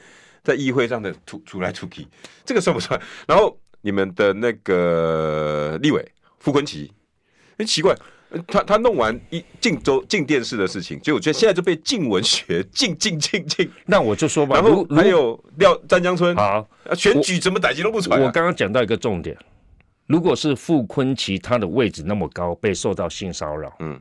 [0.43, 2.07] 在议会上的出出来出去，
[2.45, 3.01] 这个算不算？
[3.27, 6.07] 然后你们的那个立委
[6.39, 6.93] 傅坤奇，
[7.59, 7.95] 很、欸、奇怪。
[8.47, 13.71] 他他弄完一进周进电视的事情，结果我觉得现在就被禁文学禁禁禁禁。
[13.87, 18.19] 那我就说吧，然后还有廖湛江村好，选举怎么逮起都不出来。
[18.19, 19.37] 我刚刚讲到一个重点，
[20.07, 24.01] 如果是傅坤奇他的位置那么高，被受到性骚扰，嗯，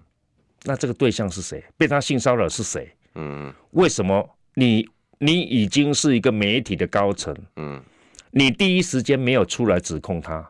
[0.64, 1.64] 那这个对象是谁？
[1.78, 2.92] 被他性骚扰是谁？
[3.16, 4.88] 嗯，为什么你
[5.20, 7.82] 你已经是一个媒体的高层，嗯，
[8.32, 10.50] 你第一时间没有出来指控他？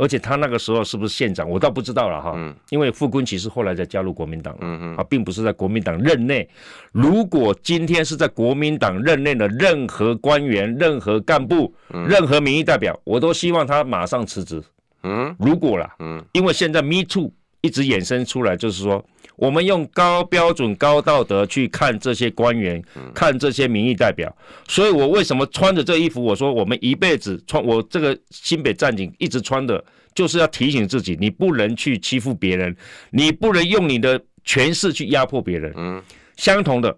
[0.00, 2.32] 而且他那个时候是不是县长，我倒不知道了哈。
[2.34, 2.54] 嗯。
[2.70, 6.48] 因为傅昆萁是后来才加入国民党，嗯嗯，啊，并不是在国民党任内。
[6.92, 11.74] 如果今天是在国民党任内的任何官员、任何干部、
[12.08, 14.62] 任何民意代表，我都希望他马上辞职。
[15.02, 15.36] 嗯。
[15.38, 17.30] 如果啦，嗯，因为现在 Me Too
[17.60, 19.04] 一直衍生出来，就是说。
[19.40, 22.80] 我们用高标准、高道德去看这些官员，
[23.14, 24.30] 看这些民意代表。
[24.68, 26.22] 所以我为什么穿着这衣服？
[26.22, 29.82] 我说我们一辈子穿，我这个新北战警一直穿的，
[30.14, 32.76] 就是要提醒自己，你不能去欺负别人，
[33.08, 35.72] 你不能用你的权势去压迫别人。
[35.74, 36.02] 嗯，
[36.36, 36.94] 相同的，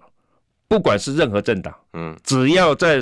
[0.66, 3.00] 不管是任何政党，嗯，只要在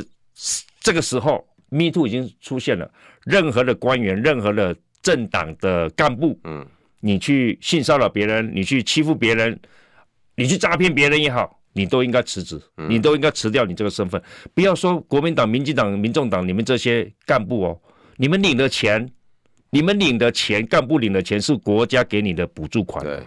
[0.81, 2.91] 这个时候，Me Too 已经出现了，
[3.25, 6.67] 任何的官员、任何的政党的干部，嗯。
[7.01, 9.59] 你去性骚扰别人，你去欺负别人，
[10.37, 14.21] 你去诈骗别人也好，你都应该辞职，你都应该辞掉你这个身份。
[14.55, 17.81] 不要说国民党、民进党、民众党，你们这些干部哦，
[18.17, 19.11] 你们领的钱，
[19.71, 23.05] 你们领的钱，干部领的钱是国家给你的补助款。
[23.05, 23.21] 对，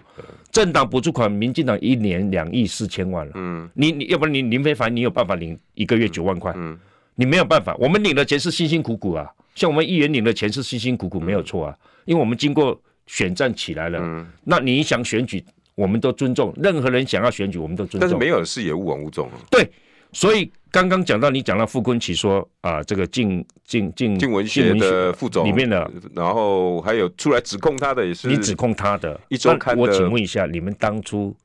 [0.51, 3.31] 政党补助款，民进党一年两亿四千万了。
[3.35, 6.53] 嗯，你你要不然你林非凡，你有办法领一个月九万块？
[6.55, 6.77] 嗯，
[7.15, 7.75] 你没有办法。
[7.79, 13.99] 我们领的钱是辛辛苦苦啊，像我们议员领的钱是辛辛苦苦，没有错啊，因为我们经过选战起来了。
[14.01, 15.43] 嗯，那你想选举？
[15.75, 17.99] 我们都尊重任何人想要选举，我们都尊重。
[17.99, 19.33] 但是没有事也勿往勿重啊。
[19.49, 19.67] 对，
[20.11, 29.19] 所以刚刚讲到你讲到傅昆萁说啊、呃，这个进进进进文学的副总里面的，然后还有出来指控他的也是你指控他的。
[29.29, 29.75] 一周刊。
[29.75, 31.35] 我请问一下，你们当初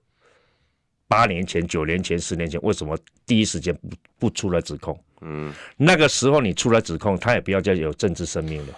[1.09, 5.03] 八年前、九年前、十年前，为什么第一时间不不出来指控？
[5.23, 8.75] 嗯，那个时候你出来指控，他也不要再有政治生命了。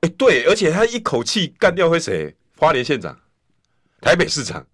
[0.00, 2.34] 哎，对，而且他一口气干掉会谁？
[2.56, 3.18] 花莲县长、
[4.00, 4.64] 台北市长。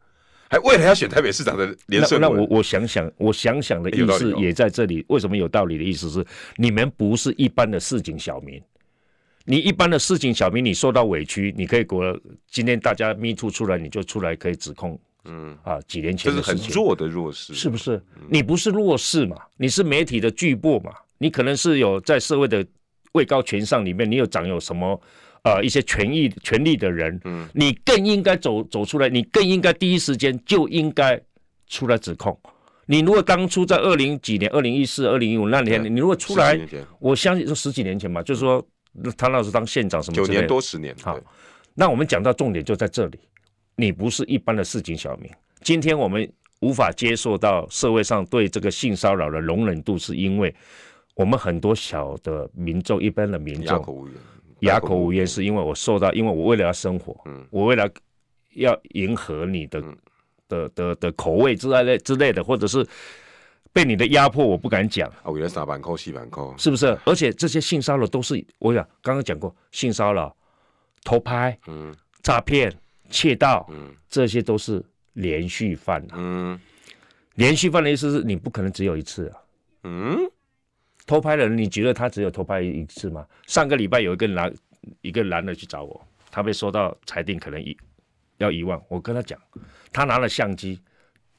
[0.50, 5.04] 还为了要选台北市长的连胜，那我我想想，我想想的意思也在这里。
[5.08, 6.24] 为什么有道理的意思是，
[6.56, 8.62] 你们不是一般的市井小民，
[9.46, 12.16] 你一般的市井小民，你受到委屈，你可以过。
[12.48, 18.00] 今天大家 me too 出来，你就出来可以指控，嗯啊，几年前的事情，这是很弱的弱势，是不是？
[18.28, 19.36] 你不是弱势嘛？
[19.56, 20.92] 你是媒体的巨擘嘛？
[21.18, 22.64] 你可能是有在社会的
[23.14, 25.00] 位高权上里面，你有掌有什么？
[25.44, 31.20] 呃，一些权益、权利的人，嗯，你更应该走走出来，你更应该第一时间就应该
[31.66, 32.34] 出来指控。
[32.86, 36.58] 你如果当初在二零几年、二零一四、二零一五那年，你如果出来，
[36.98, 38.66] 我相信是十几年前嘛，就是说
[39.18, 40.96] 他那时候当县长什么九年多十年。
[41.02, 41.20] 好，
[41.74, 43.20] 那我们讲到重点就在这里，
[43.76, 45.30] 你不是一般的市井小民。
[45.60, 46.26] 今天我们
[46.60, 50.54] 无法接受到社会上对这个性骚扰的容忍度，是因为
[51.14, 53.66] 我们很多小的民众、一般的民众。
[53.66, 54.16] 哑口无言，
[54.60, 57.88] 哑口无言是因为我受到，因为我为了要生活，嗯，我为了
[58.54, 59.96] 要迎合你的、嗯、
[60.48, 62.84] 的的的口味之类的之类的，或者是
[63.72, 65.08] 被你的压迫，我不敢讲。
[65.22, 66.98] 啊，为了三板扣、四板扣，是不是？
[67.04, 70.34] 而且这些性骚扰都是，我想刚刚讲过，性骚扰、
[71.04, 72.72] 偷拍、嗯，诈骗、
[73.10, 76.58] 窃盗，嗯，这些都是连续犯的，嗯，
[77.34, 79.38] 连续犯的意思是你不可能只有一次啊，
[79.84, 80.18] 嗯。
[81.06, 83.26] 偷拍的人，你觉得他只有偷拍一次吗？
[83.46, 84.54] 上个礼拜有一个男，
[85.02, 87.76] 一个男的去找我，他被收到裁定，可能一
[88.38, 88.80] 要一万。
[88.88, 89.38] 我跟他讲，
[89.92, 90.80] 他拿了相机，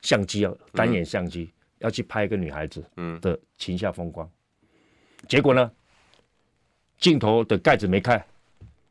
[0.01, 2.84] 相机要单眼相机，嗯、要去拍一个女孩子
[3.22, 5.72] 的情下风光，嗯、结果呢，
[6.99, 8.24] 镜头的盖子没开，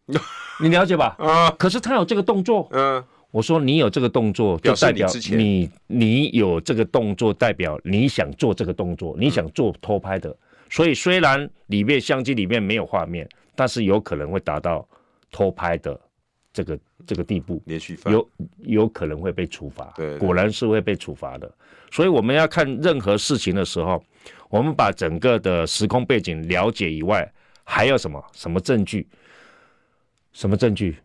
[0.60, 1.14] 你了解吧？
[1.20, 10.36] 啊，可是他有这个动作，嗯，我说你有这个动作，就代表你你有这个动作，代表你想做这个动作，你想做偷拍的。
[10.70, 14.86] 所以虽然里面相机里面没有画面，但是有可能会达到
[15.30, 16.00] 偷拍的
[16.52, 19.92] 这个这个地步，连续犯有有可能会被处罚。
[19.96, 21.52] 对，果然是会被处罚的。
[21.90, 24.02] 所以我们要看任何事情的时候，
[24.50, 29.06] 我们把整个的时空背景了解以外，还有什么什么证据？
[30.32, 30.96] 什么证据？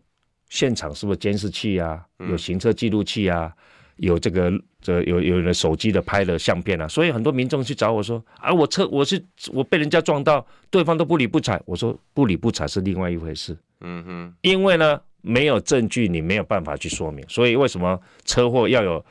[0.48, 2.04] 现场是不是监视器啊？
[2.18, 3.54] 有行车记录器啊？
[4.00, 4.52] 有这个。
[4.82, 9.22] 这有有人手机的拍的相片啊，所以很多民众去找我说啊，我车我是
[9.52, 11.60] 我被人家撞到，对方都不理不睬。
[11.66, 17.22] 我说不理不睬是另外一回事，嗯哼，因为呢没有证据，你没有办法去说明。
[17.28, 19.04] 所以为什么车祸要有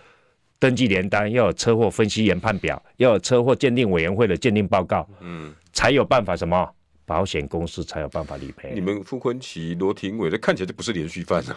[0.58, 6.68] 登记联单，要有车祸分析研判表，要有车祸鉴定委员会的鉴定报告，嗯，才有办法什么
[7.06, 8.72] 保险公司才有办法理赔。
[8.74, 11.56] 你们傅崐萁、罗廷玮的看起来就不是连续犯啊。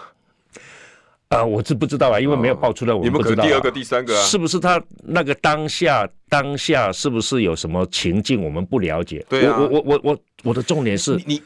[1.33, 3.47] 啊、呃，我是不知道啊，因为没有爆出来，我们不知道、啊。
[3.47, 9.25] 第二个、第三个啊，是不是他那个当下当下是不是有什么情境我们不了解？
[9.31, 11.43] 对啊，我我我我我的重点是你，你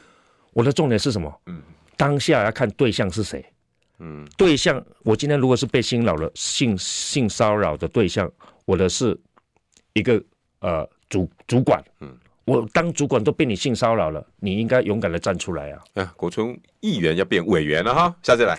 [0.53, 1.32] 我的重点是什么？
[1.47, 1.62] 嗯，
[1.97, 3.45] 当下要看对象是谁。
[4.01, 8.30] 嗯，对象，我今天如果是被性扰了性性骚扰的对象，
[8.64, 9.16] 我的是
[9.93, 10.20] 一个
[10.59, 11.82] 呃主主管。
[12.01, 12.12] 嗯，
[12.45, 15.80] 我当主管都被你性骚扰了，你应该勇敢的站出来啊！
[15.95, 18.59] 啊，国春议员要变委员了哈，下次来。